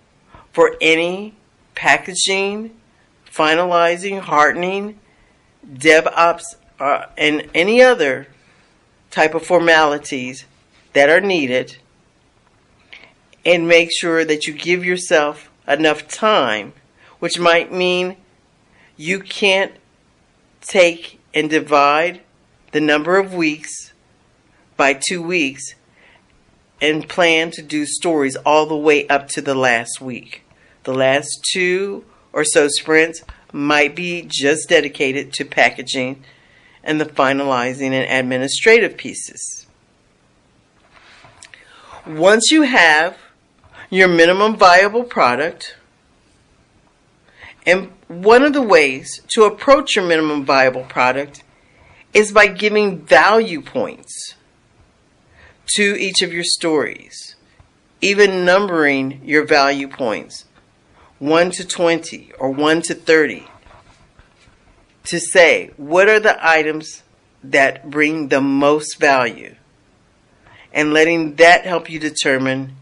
for 0.52 0.76
any 0.82 1.36
packaging, 1.76 2.76
finalizing, 3.30 4.20
hardening, 4.20 5.00
DevOps, 5.68 6.44
uh, 6.80 7.06
and 7.18 7.50
any 7.54 7.82
other 7.82 8.28
type 9.10 9.34
of 9.34 9.46
formalities 9.46 10.46
that 10.94 11.10
are 11.10 11.22
needed. 11.22 11.78
And 13.46 13.68
make 13.68 13.90
sure 13.92 14.24
that 14.24 14.46
you 14.46 14.54
give 14.54 14.86
yourself 14.86 15.50
enough 15.68 16.08
time, 16.08 16.74
which 17.20 17.40
might 17.40 17.74
mean 17.74 18.18
you 18.96 19.20
can't 19.20 19.74
take 20.62 21.20
and 21.34 21.50
divide 21.50 22.22
the 22.72 22.82
number 22.82 23.18
of 23.18 23.34
weeks 23.34 23.94
by 24.78 24.94
two 24.94 25.22
weeks 25.22 25.76
and 26.84 27.08
plan 27.08 27.50
to 27.50 27.62
do 27.62 27.86
stories 27.86 28.36
all 28.46 28.66
the 28.66 28.76
way 28.76 29.08
up 29.08 29.30
to 29.30 29.40
the 29.42 29.56
last 29.56 30.02
week. 30.02 30.44
The 30.84 30.94
last 30.94 31.30
two 31.54 32.04
or 32.34 32.44
so 32.44 32.68
sprints 32.68 33.24
might 33.54 33.96
be 33.96 34.26
just 34.28 34.68
dedicated 34.68 35.32
to 35.34 35.46
packaging 35.46 36.22
and 36.84 37.00
the 37.00 37.06
finalizing 37.06 37.92
and 37.92 38.12
administrative 38.12 38.98
pieces. 38.98 39.66
Once 42.06 42.52
you 42.52 42.64
have 42.64 43.18
your 43.90 44.10
minimum 44.10 44.58
viable 44.58 45.06
product, 45.06 45.78
and 47.66 47.94
one 48.10 48.44
of 48.44 48.52
the 48.52 48.62
ways 48.62 49.22
to 49.30 49.46
approach 49.46 49.96
your 49.96 50.06
minimum 50.06 50.44
viable 50.44 50.84
product 50.84 51.46
is 52.14 52.34
by 52.34 52.48
giving 52.48 53.00
value 53.00 53.62
points 53.62 54.36
to 55.76 55.96
each 56.00 56.22
of 56.22 56.34
your 56.34 56.44
stories, 56.44 57.36
even 58.02 58.46
numbering 58.46 59.22
your 59.24 59.46
value 59.46 59.88
points 59.88 60.46
1 61.20 61.52
to 61.52 61.66
20 61.66 62.32
or 62.38 62.50
1 62.50 62.82
to 62.82 62.94
30 62.94 63.48
to 65.06 65.20
say 65.20 65.72
what 65.78 66.10
are 66.10 66.20
the 66.20 66.38
items 66.46 67.04
that 67.44 67.90
bring 67.90 68.30
the 68.30 68.42
most 68.42 69.00
value 69.00 69.56
and 70.74 70.94
letting 70.94 71.36
that 71.36 71.66
help 71.66 71.90
you 71.90 72.00
determine 72.00 72.76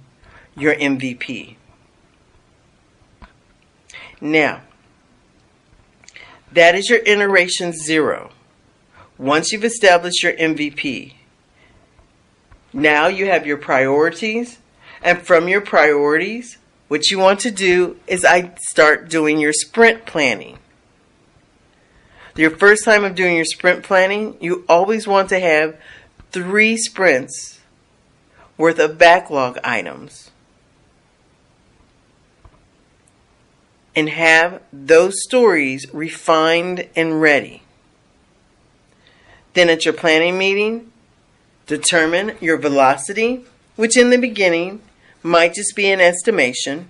your 0.55 0.73
MVP. 0.75 1.55
Now, 4.19 4.61
that 6.51 6.75
is 6.75 6.89
your 6.89 6.99
iteration 7.05 7.73
zero. 7.73 8.31
Once 9.17 9.51
you've 9.51 9.65
established 9.65 10.23
your 10.23 10.33
MVP, 10.33 11.13
now 12.73 13.07
you 13.07 13.27
have 13.27 13.45
your 13.45 13.57
priorities, 13.57 14.59
and 15.03 15.21
from 15.21 15.47
your 15.47 15.61
priorities, 15.61 16.57
what 16.87 17.09
you 17.09 17.17
want 17.19 17.39
to 17.41 17.51
do 17.51 17.97
is 18.07 18.25
I 18.25 18.53
start 18.59 19.09
doing 19.09 19.39
your 19.39 19.53
sprint 19.53 20.05
planning. 20.05 20.59
Your 22.35 22.51
first 22.51 22.85
time 22.85 23.03
of 23.03 23.15
doing 23.15 23.35
your 23.35 23.45
sprint 23.45 23.83
planning, 23.83 24.37
you 24.39 24.63
always 24.69 25.07
want 25.07 25.29
to 25.29 25.39
have 25.39 25.77
three 26.31 26.77
sprints 26.77 27.59
worth 28.57 28.79
of 28.79 28.97
backlog 28.97 29.57
items 29.63 30.31
and 33.95 34.09
have 34.09 34.61
those 34.71 35.21
stories 35.23 35.85
refined 35.93 36.87
and 36.95 37.21
ready. 37.21 37.63
Then 39.53 39.69
at 39.69 39.83
your 39.83 39.93
planning 39.93 40.37
meeting, 40.37 40.90
Determine 41.71 42.35
your 42.41 42.57
velocity, 42.57 43.45
which 43.77 43.97
in 43.97 44.09
the 44.09 44.17
beginning 44.17 44.81
might 45.23 45.53
just 45.53 45.73
be 45.73 45.89
an 45.89 46.01
estimation. 46.01 46.89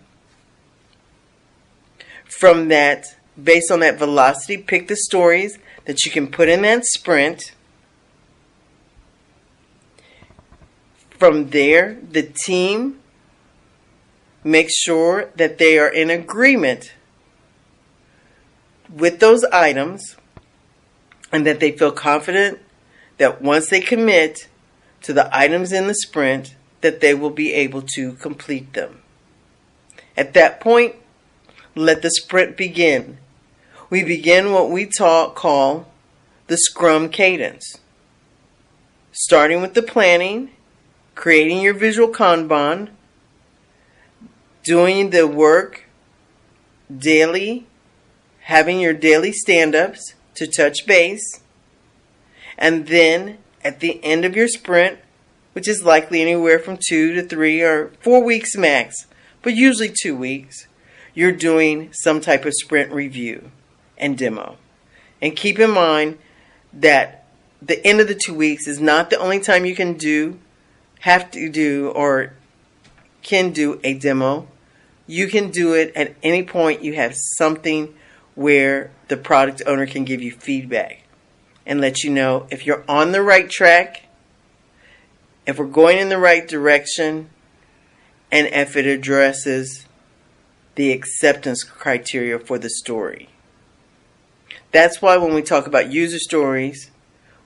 From 2.39 2.67
that, 2.69 3.05
based 3.41 3.69
on 3.69 3.81
that 3.81 3.99
velocity, 3.99 4.57
pick 4.57 4.87
the 4.87 4.95
stories 4.95 5.59
that 5.85 6.03
you 6.03 6.09
can 6.09 6.25
put 6.25 6.49
in 6.49 6.63
that 6.63 6.83
sprint. 6.85 7.51
From 11.11 11.51
there, 11.51 11.99
the 12.01 12.23
team 12.23 13.01
makes 14.43 14.75
sure 14.75 15.29
that 15.35 15.59
they 15.59 15.77
are 15.77 15.89
in 15.89 16.09
agreement 16.09 16.95
with 18.91 19.19
those 19.19 19.43
items 19.53 20.15
and 21.31 21.45
that 21.45 21.59
they 21.59 21.71
feel 21.71 21.91
confident 21.91 22.57
that 23.19 23.43
once 23.43 23.69
they 23.69 23.79
commit, 23.79 24.47
to 25.01 25.13
the 25.13 25.29
items 25.35 25.71
in 25.71 25.87
the 25.87 25.95
sprint 25.95 26.55
that 26.81 27.01
they 27.01 27.13
will 27.13 27.29
be 27.29 27.53
able 27.53 27.81
to 27.95 28.13
complete 28.13 28.73
them. 28.73 29.01
At 30.17 30.33
that 30.33 30.59
point, 30.59 30.95
let 31.75 32.01
the 32.01 32.09
sprint 32.09 32.57
begin. 32.57 33.17
We 33.89 34.03
begin 34.03 34.51
what 34.51 34.69
we 34.69 34.85
talk, 34.85 35.35
call 35.35 35.91
the 36.47 36.57
Scrum 36.57 37.09
cadence. 37.09 37.77
Starting 39.11 39.61
with 39.61 39.73
the 39.73 39.81
planning, 39.81 40.51
creating 41.15 41.61
your 41.61 41.73
visual 41.73 42.09
Kanban, 42.09 42.89
doing 44.63 45.09
the 45.09 45.27
work 45.27 45.85
daily, 46.95 47.67
having 48.41 48.79
your 48.79 48.93
daily 48.93 49.31
stand 49.31 49.75
ups 49.75 50.13
to 50.35 50.47
touch 50.47 50.85
base, 50.85 51.41
and 52.57 52.87
then 52.87 53.37
at 53.63 53.79
the 53.79 54.03
end 54.03 54.25
of 54.25 54.35
your 54.35 54.47
sprint, 54.47 54.99
which 55.53 55.67
is 55.67 55.83
likely 55.83 56.21
anywhere 56.21 56.59
from 56.59 56.77
two 56.87 57.13
to 57.13 57.23
three 57.23 57.61
or 57.61 57.91
four 58.01 58.23
weeks 58.23 58.55
max, 58.55 59.07
but 59.41 59.53
usually 59.53 59.91
two 59.91 60.15
weeks, 60.15 60.67
you're 61.13 61.31
doing 61.31 61.91
some 61.93 62.21
type 62.21 62.45
of 62.45 62.53
sprint 62.53 62.91
review 62.91 63.51
and 63.97 64.17
demo. 64.17 64.57
And 65.21 65.35
keep 65.35 65.59
in 65.59 65.71
mind 65.71 66.17
that 66.73 67.25
the 67.61 67.85
end 67.85 67.99
of 67.99 68.07
the 68.07 68.15
two 68.15 68.33
weeks 68.33 68.67
is 68.67 68.79
not 68.79 69.09
the 69.09 69.19
only 69.19 69.39
time 69.39 69.65
you 69.65 69.75
can 69.75 69.93
do, 69.93 70.39
have 71.01 71.29
to 71.31 71.49
do, 71.49 71.89
or 71.89 72.33
can 73.21 73.51
do 73.51 73.79
a 73.83 73.93
demo. 73.93 74.47
You 75.05 75.27
can 75.27 75.51
do 75.51 75.73
it 75.73 75.91
at 75.95 76.15
any 76.23 76.43
point 76.43 76.83
you 76.83 76.93
have 76.93 77.13
something 77.37 77.93
where 78.35 78.91
the 79.09 79.17
product 79.17 79.61
owner 79.67 79.85
can 79.85 80.05
give 80.05 80.21
you 80.21 80.31
feedback 80.31 81.03
and 81.65 81.79
let 81.79 82.03
you 82.03 82.09
know 82.09 82.47
if 82.49 82.65
you're 82.65 82.83
on 82.87 83.11
the 83.11 83.21
right 83.21 83.49
track, 83.49 84.03
if 85.45 85.57
we're 85.57 85.65
going 85.65 85.97
in 85.97 86.09
the 86.09 86.17
right 86.17 86.47
direction, 86.47 87.29
and 88.31 88.47
if 88.47 88.75
it 88.75 88.85
addresses 88.85 89.85
the 90.75 90.91
acceptance 90.91 91.63
criteria 91.63 92.39
for 92.39 92.57
the 92.57 92.69
story. 92.69 93.29
That's 94.71 95.01
why 95.01 95.17
when 95.17 95.33
we 95.33 95.41
talk 95.41 95.67
about 95.67 95.91
user 95.91 96.19
stories, 96.19 96.91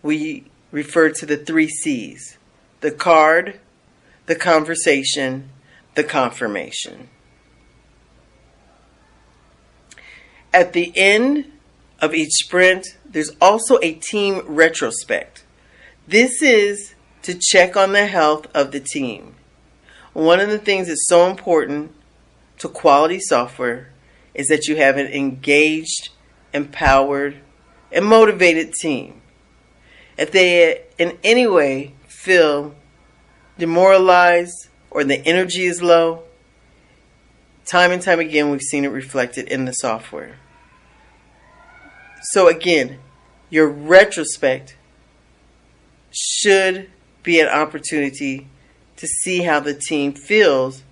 we 0.04 0.46
refer 0.72 1.10
to 1.10 1.26
the 1.26 1.38
three 1.38 1.68
C's 1.68 2.38
the 2.82 2.92
card, 2.92 3.60
the 4.28 4.36
conversation, 4.36 5.50
the 5.96 6.04
confirmation. 6.04 7.10
At 10.54 10.74
the 10.74 10.94
end 10.96 11.52
of 12.00 12.14
each 12.14 12.32
sprint, 12.34 12.95
there's 13.16 13.32
also 13.40 13.80
a 13.82 13.94
team 13.94 14.42
retrospect. 14.46 15.46
This 16.06 16.42
is 16.42 16.96
to 17.22 17.34
check 17.34 17.78
on 17.78 17.94
the 17.94 18.08
health 18.08 18.46
of 18.54 18.74
the 18.74 18.82
team. 18.82 19.36
One 20.12 20.42
of 20.42 20.50
the 20.50 20.60
things 20.60 20.88
that's 20.90 21.08
so 21.08 21.30
important 21.30 21.96
to 22.58 22.68
quality 22.68 23.22
software 23.22 23.94
is 24.34 24.48
that 24.48 24.68
you 24.68 24.76
have 24.76 24.98
an 24.98 25.08
engaged, 25.08 26.10
empowered, 26.54 27.40
and 27.90 28.06
motivated 28.06 28.74
team. 28.74 29.22
If 30.18 30.34
they 30.34 30.84
in 30.98 31.18
any 31.24 31.48
way 31.48 31.94
feel 32.10 32.76
demoralized 33.58 34.68
or 34.92 35.06
the 35.06 35.26
energy 35.26 35.64
is 35.64 35.82
low, 35.82 36.24
time 37.66 37.94
and 37.94 38.02
time 38.02 38.20
again 38.20 38.52
we've 38.52 38.60
seen 38.60 38.84
it 38.84 38.90
reflected 38.90 39.48
in 39.48 39.64
the 39.64 39.72
software. 39.72 40.36
So 42.34 42.50
again, 42.50 43.00
your 43.50 43.68
retrospect 43.68 44.76
should 46.12 46.90
be 47.24 47.40
an 47.40 47.48
opportunity 47.48 48.48
to 48.98 49.08
see 49.08 49.44
how 49.44 49.60
the 49.60 49.74
team 49.74 50.14
feels 50.14 50.84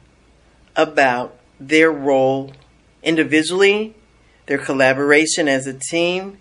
about 0.75 1.37
their 1.59 1.91
role 1.91 2.53
individually, 3.01 3.95
their 4.47 4.57
collaboration 4.57 5.47
as 5.47 5.67
a 5.67 5.73
team, 5.73 6.37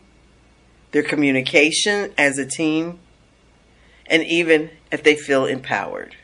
their 0.90 1.02
communication 1.02 2.12
as 2.18 2.38
a 2.38 2.46
team, 2.46 2.98
and 4.06 4.22
even 4.24 4.70
if 4.90 5.02
they 5.02 5.14
feel 5.14 5.46
empowered. 5.46 6.16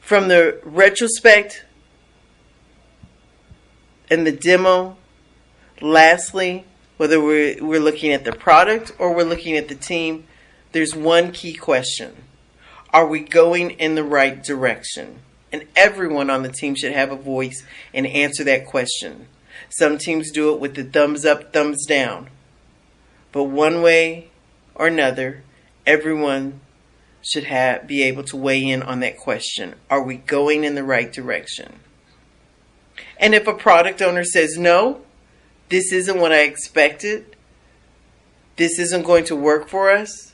From 0.00 0.28
the 0.28 0.60
retrospect 0.62 1.64
and 4.10 4.26
the 4.26 4.32
demo, 4.32 4.96
lastly, 5.80 6.64
whether 6.96 7.20
we're, 7.20 7.62
we're 7.64 7.80
looking 7.80 8.12
at 8.12 8.24
the 8.24 8.32
product 8.32 8.92
or 8.98 9.14
we're 9.14 9.24
looking 9.24 9.56
at 9.56 9.68
the 9.68 9.74
team, 9.74 10.24
there's 10.72 10.94
one 10.94 11.32
key 11.32 11.54
question 11.54 12.16
Are 12.92 13.06
we 13.06 13.20
going 13.20 13.72
in 13.72 13.94
the 13.94 14.04
right 14.04 14.42
direction? 14.42 15.20
And 15.52 15.66
everyone 15.76 16.28
on 16.28 16.42
the 16.42 16.50
team 16.50 16.74
should 16.74 16.92
have 16.92 17.12
a 17.12 17.16
voice 17.16 17.64
and 17.94 18.06
answer 18.06 18.44
that 18.44 18.66
question. 18.66 19.28
Some 19.70 19.96
teams 19.96 20.30
do 20.30 20.52
it 20.52 20.60
with 20.60 20.74
the 20.74 20.84
thumbs 20.84 21.24
up, 21.24 21.52
thumbs 21.52 21.86
down. 21.86 22.30
But 23.32 23.44
one 23.44 23.80
way 23.80 24.30
or 24.74 24.88
another, 24.88 25.42
everyone 25.86 26.60
should 27.22 27.44
have 27.44 27.86
be 27.86 28.02
able 28.02 28.22
to 28.24 28.36
weigh 28.36 28.68
in 28.68 28.82
on 28.82 29.00
that 29.00 29.16
question. 29.16 29.74
Are 29.90 30.02
we 30.02 30.16
going 30.16 30.64
in 30.64 30.74
the 30.74 30.84
right 30.84 31.12
direction? 31.12 31.80
And 33.18 33.34
if 33.34 33.46
a 33.46 33.54
product 33.54 34.00
owner 34.02 34.24
says 34.24 34.56
no, 34.56 35.02
this 35.68 35.92
isn't 35.92 36.18
what 36.18 36.32
I 36.32 36.42
expected, 36.42 37.36
this 38.56 38.78
isn't 38.78 39.04
going 39.04 39.24
to 39.24 39.36
work 39.36 39.68
for 39.68 39.90
us, 39.90 40.32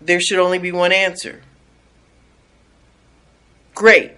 there 0.00 0.20
should 0.20 0.38
only 0.38 0.58
be 0.58 0.72
one 0.72 0.92
answer. 0.92 1.42
Great. 3.74 4.12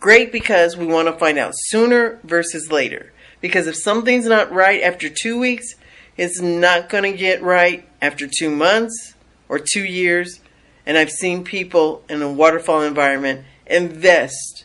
Great 0.00 0.32
because 0.32 0.76
we 0.76 0.86
want 0.86 1.08
to 1.08 1.12
find 1.12 1.38
out 1.38 1.52
sooner 1.54 2.20
versus 2.24 2.70
later. 2.70 3.12
Because 3.40 3.66
if 3.66 3.76
something's 3.76 4.26
not 4.26 4.52
right 4.52 4.82
after 4.82 5.08
two 5.08 5.38
weeks, 5.38 5.74
it's 6.16 6.40
not 6.40 6.88
going 6.88 7.10
to 7.10 7.16
get 7.16 7.42
right 7.42 7.88
after 8.02 8.26
two 8.26 8.50
months 8.50 9.14
or 9.48 9.58
two 9.58 9.84
years. 9.84 10.40
And 10.84 10.96
I've 10.96 11.10
seen 11.10 11.44
people 11.44 12.02
in 12.08 12.22
a 12.22 12.32
waterfall 12.32 12.82
environment 12.82 13.44
invest 13.66 14.57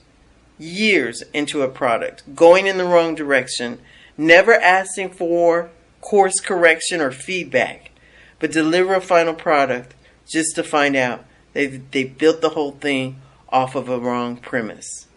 years 0.58 1.24
into 1.34 1.62
a 1.62 1.68
product, 1.68 2.36
going 2.36 2.68
in 2.68 2.78
the 2.78 2.86
wrong 2.86 3.16
direction, 3.16 3.80
never 4.18 4.54
asking 4.54 5.10
for 5.10 5.70
course 6.02 6.40
correction 6.40 7.02
or 7.02 7.12
feedback, 7.12 7.92
but 8.40 8.52
deliver 8.52 8.94
a 8.94 9.02
final 9.02 9.34
product 9.34 9.96
just 10.28 10.56
to 10.56 10.64
find 10.64 10.96
out 10.96 11.26
they 11.54 11.68
they 11.68 12.04
built 12.04 12.42
the 12.42 12.50
whole 12.50 12.72
thing 12.72 13.20
off 13.50 13.76
of 13.76 13.90
a 13.90 14.00
wrong 14.00 14.38
premise. 14.38 15.08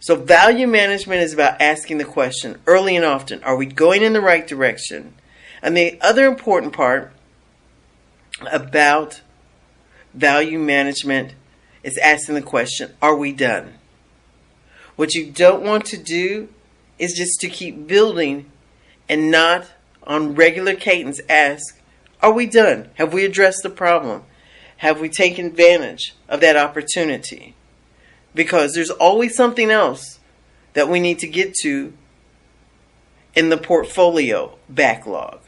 So 0.00 0.16
value 0.16 0.66
management 0.66 1.22
is 1.22 1.32
about 1.32 1.60
asking 1.60 1.98
the 1.98 2.04
question 2.04 2.58
early 2.66 2.96
and 2.96 3.04
often, 3.04 3.42
are 3.44 3.56
we 3.56 3.66
going 3.66 4.02
in 4.02 4.12
the 4.12 4.20
right 4.20 4.44
direction? 4.44 5.14
And 5.62 5.76
the 5.76 5.96
other 6.00 6.26
important 6.26 6.72
part 6.72 7.12
about 8.50 9.20
value 10.12 10.58
management 10.58 11.34
is 11.82 11.98
asking 11.98 12.34
the 12.36 12.42
question, 12.42 12.94
are 13.00 13.16
we 13.16 13.32
done? 13.32 13.74
What 14.96 15.14
you 15.14 15.30
don't 15.30 15.62
want 15.62 15.84
to 15.86 15.96
do 15.96 16.48
is 16.98 17.14
just 17.14 17.40
to 17.40 17.48
keep 17.48 17.86
building 17.86 18.50
and 19.08 19.30
not 19.30 19.66
on 20.04 20.34
regular 20.34 20.74
cadence 20.74 21.20
ask, 21.28 21.80
are 22.20 22.32
we 22.32 22.46
done? 22.46 22.90
Have 22.94 23.12
we 23.12 23.24
addressed 23.24 23.62
the 23.62 23.70
problem? 23.70 24.22
Have 24.78 25.00
we 25.00 25.08
taken 25.08 25.46
advantage 25.46 26.14
of 26.28 26.40
that 26.40 26.56
opportunity? 26.56 27.54
Because 28.34 28.74
there's 28.74 28.90
always 28.90 29.34
something 29.34 29.70
else 29.70 30.20
that 30.74 30.88
we 30.88 31.00
need 31.00 31.18
to 31.20 31.26
get 31.26 31.54
to 31.62 31.92
in 33.34 33.48
the 33.48 33.56
portfolio 33.56 34.56
backlog. 34.68 35.40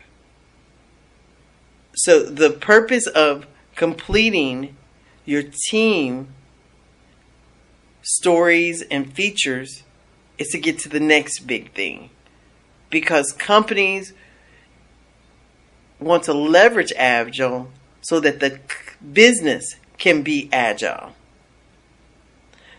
So, 1.96 2.24
the 2.24 2.50
purpose 2.50 3.06
of 3.06 3.46
completing 3.76 4.76
your 5.24 5.42
team 5.42 6.28
stories 8.02 8.82
and 8.90 9.12
features 9.12 9.82
is 10.38 10.48
to 10.48 10.58
get 10.58 10.78
to 10.80 10.88
the 10.88 11.00
next 11.00 11.40
big 11.40 11.72
thing. 11.72 12.10
Because 12.90 13.32
companies 13.32 14.12
want 15.98 16.24
to 16.24 16.34
leverage 16.34 16.92
Agile 16.96 17.70
so 18.02 18.20
that 18.20 18.40
the 18.40 18.60
business 19.12 19.76
can 19.98 20.22
be 20.22 20.48
agile. 20.52 21.14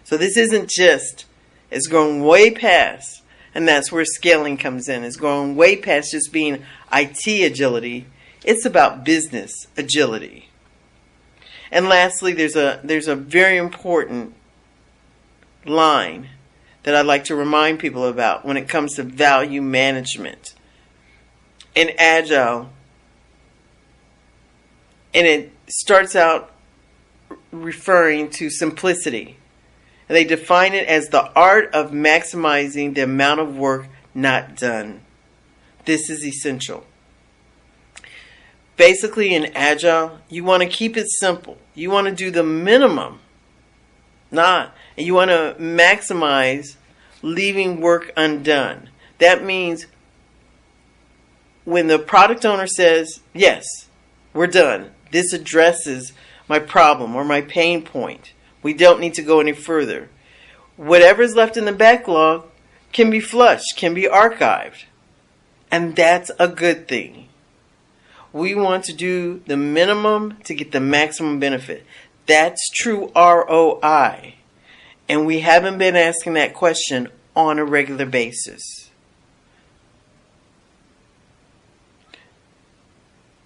So 0.03 0.17
this 0.17 0.37
isn't 0.37 0.69
just, 0.69 1.25
it's 1.71 1.87
going 1.87 2.23
way 2.23 2.51
past, 2.51 3.23
and 3.55 3.67
that's 3.67 3.91
where 3.91 4.05
scaling 4.05 4.57
comes 4.57 4.87
in. 4.87 5.03
It's 5.03 5.15
going 5.15 5.55
way 5.55 5.75
past 5.75 6.11
just 6.11 6.31
being 6.31 6.63
IT 6.93 7.27
agility. 7.27 8.05
It's 8.43 8.65
about 8.65 9.03
business 9.03 9.51
agility. 9.75 10.49
And 11.75 11.89
lastly, 11.89 12.31
there's 12.31 12.55
a 12.55 12.79
there's 12.85 13.09
a 13.09 13.17
very 13.17 13.57
important 13.57 14.33
line 15.65 16.29
that 16.83 16.95
I'd 16.95 17.05
like 17.05 17.25
to 17.25 17.35
remind 17.35 17.79
people 17.79 18.05
about 18.05 18.45
when 18.45 18.55
it 18.55 18.69
comes 18.69 18.93
to 18.93 19.03
value 19.03 19.61
management. 19.61 20.55
In 21.75 21.91
Agile, 21.97 22.69
and 25.13 25.27
it 25.27 25.51
starts 25.67 26.15
out 26.15 26.53
referring 27.51 28.29
to 28.29 28.49
simplicity. 28.49 29.35
And 30.07 30.15
they 30.15 30.23
define 30.23 30.73
it 30.73 30.87
as 30.87 31.09
the 31.09 31.29
art 31.33 31.73
of 31.73 31.91
maximizing 31.91 32.95
the 32.95 33.01
amount 33.01 33.41
of 33.41 33.57
work 33.57 33.87
not 34.13 34.55
done. 34.55 35.01
This 35.83 36.09
is 36.09 36.23
essential. 36.23 36.85
Basically, 38.77 39.33
in 39.33 39.45
Agile, 39.55 40.19
you 40.29 40.43
want 40.43 40.63
to 40.63 40.69
keep 40.69 40.97
it 40.97 41.07
simple. 41.19 41.57
You 41.73 41.89
want 41.89 42.07
to 42.07 42.13
do 42.13 42.29
the 42.29 42.43
minimum, 42.43 43.19
not, 44.31 44.75
and 44.97 45.05
you 45.05 45.13
want 45.13 45.31
to 45.31 45.55
maximize 45.59 46.75
leaving 47.21 47.79
work 47.79 48.11
undone. 48.17 48.89
That 49.19 49.43
means 49.43 49.87
when 51.63 51.87
the 51.87 51.99
product 51.99 52.45
owner 52.45 52.67
says, 52.67 53.21
Yes, 53.33 53.65
we're 54.33 54.47
done, 54.47 54.91
this 55.11 55.33
addresses 55.33 56.13
my 56.47 56.59
problem 56.59 57.15
or 57.15 57.23
my 57.23 57.41
pain 57.41 57.81
point, 57.81 58.33
we 58.61 58.73
don't 58.73 58.99
need 58.99 59.13
to 59.15 59.21
go 59.21 59.39
any 59.39 59.53
further. 59.53 60.09
Whatever's 60.77 61.35
left 61.35 61.55
in 61.55 61.65
the 61.65 61.71
backlog 61.71 62.45
can 62.91 63.09
be 63.09 63.19
flushed, 63.19 63.77
can 63.77 63.93
be 63.93 64.03
archived. 64.03 64.85
And 65.71 65.95
that's 65.95 66.31
a 66.39 66.47
good 66.47 66.87
thing. 66.87 67.27
We 68.35 68.53
want 68.53 68.83
to 68.83 68.93
do 68.93 69.41
the 69.47 69.55
minimum 69.55 70.39
to 70.43 70.53
get 70.53 70.73
the 70.73 70.81
maximum 70.81 71.39
benefit. 71.39 71.85
That's 72.25 72.69
true 72.75 73.09
ROI. 73.15 74.35
And 75.07 75.25
we 75.25 75.39
haven't 75.39 75.77
been 75.77 75.95
asking 75.95 76.33
that 76.33 76.53
question 76.53 77.07
on 77.33 77.59
a 77.59 77.63
regular 77.63 78.05
basis. 78.05 78.89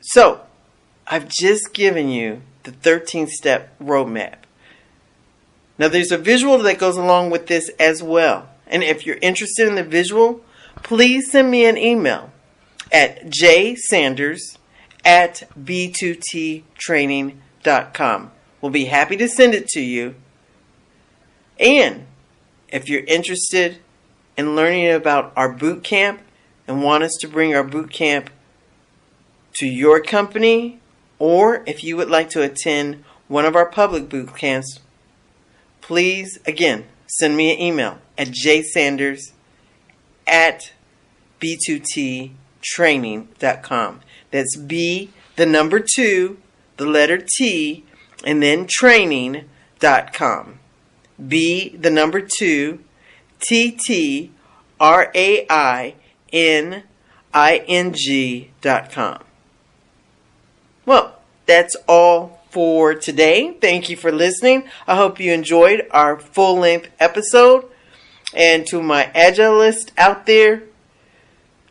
So, 0.01 0.41
I've 1.05 1.27
just 1.29 1.71
given 1.71 2.09
you 2.09 2.41
the 2.63 2.71
13 2.71 3.27
step 3.27 3.77
roadmap. 3.77 4.37
Now, 5.77 5.89
there's 5.89 6.11
a 6.11 6.17
visual 6.17 6.57
that 6.57 6.79
goes 6.79 6.97
along 6.97 7.29
with 7.29 7.45
this 7.45 7.69
as 7.79 8.01
well. 8.01 8.49
And 8.65 8.81
if 8.81 9.05
you're 9.05 9.19
interested 9.21 9.67
in 9.67 9.75
the 9.75 9.83
visual, 9.83 10.41
please 10.81 11.29
send 11.31 11.51
me 11.51 11.67
an 11.67 11.77
email 11.77 12.31
at 12.91 13.27
jsanders 13.27 14.57
at 15.03 15.43
b2ttraining.com. 15.59 18.31
We'll 18.61 18.71
be 18.71 18.85
happy 18.85 19.17
to 19.17 19.27
send 19.27 19.53
it 19.53 19.67
to 19.69 19.81
you. 19.81 20.15
And 21.59 22.05
if 22.69 22.87
you're 22.89 23.03
interested 23.05 23.79
in 24.37 24.55
learning 24.55 24.91
about 24.91 25.33
our 25.35 25.51
boot 25.51 25.83
camp 25.83 26.21
and 26.67 26.83
want 26.83 27.03
us 27.03 27.17
to 27.21 27.27
bring 27.27 27.55
our 27.55 27.63
boot 27.63 27.91
camp 27.91 28.29
to 29.55 29.65
your 29.65 29.99
company, 30.01 30.79
or 31.17 31.63
if 31.65 31.83
you 31.83 31.97
would 31.97 32.09
like 32.09 32.29
to 32.29 32.41
attend 32.41 33.03
one 33.27 33.45
of 33.45 33.55
our 33.55 33.65
public 33.65 34.07
boot 34.09 34.35
camps, 34.35 34.79
please, 35.81 36.39
again, 36.45 36.85
send 37.07 37.35
me 37.35 37.51
an 37.53 37.59
email 37.59 37.97
at 38.17 38.29
jsanders 38.29 39.33
at 40.27 40.71
b2ttraining.com. 41.41 43.99
That's 44.31 44.55
B, 44.55 45.11
the 45.35 45.45
number 45.45 45.79
two, 45.79 46.37
the 46.77 46.85
letter 46.85 47.23
T, 47.37 47.85
and 48.23 48.41
then 48.41 48.67
training.com. 48.69 50.59
B, 51.27 51.69
the 51.69 51.89
number 51.89 52.21
two, 52.21 52.79
T 53.39 53.71
T 53.71 54.31
R 54.79 55.11
A 55.13 55.45
I 55.49 55.95
N 56.31 56.83
I 57.33 57.63
N 57.67 57.93
G 57.93 58.51
dot 58.61 58.91
com. 58.91 59.23
Well, 60.85 61.19
that's 61.45 61.75
all 61.87 62.39
for 62.49 62.95
today. 62.95 63.53
Thank 63.59 63.89
you 63.89 63.95
for 63.95 64.11
listening. 64.11 64.67
I 64.87 64.95
hope 64.95 65.19
you 65.19 65.31
enjoyed 65.31 65.87
our 65.91 66.19
full 66.19 66.57
length 66.57 66.89
episode. 66.99 67.65
And 68.33 68.65
to 68.67 68.81
my 68.81 69.11
agilist 69.15 69.91
out 69.97 70.25
there, 70.25 70.63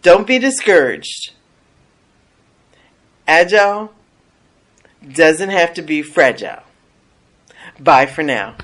don't 0.02 0.26
be 0.26 0.38
discouraged. 0.38 1.32
Agile 3.28 3.92
doesn't 5.12 5.50
have 5.50 5.74
to 5.74 5.82
be 5.82 6.00
fragile. 6.02 6.62
Bye 7.78 8.06
for 8.06 8.22
now. 8.22 8.56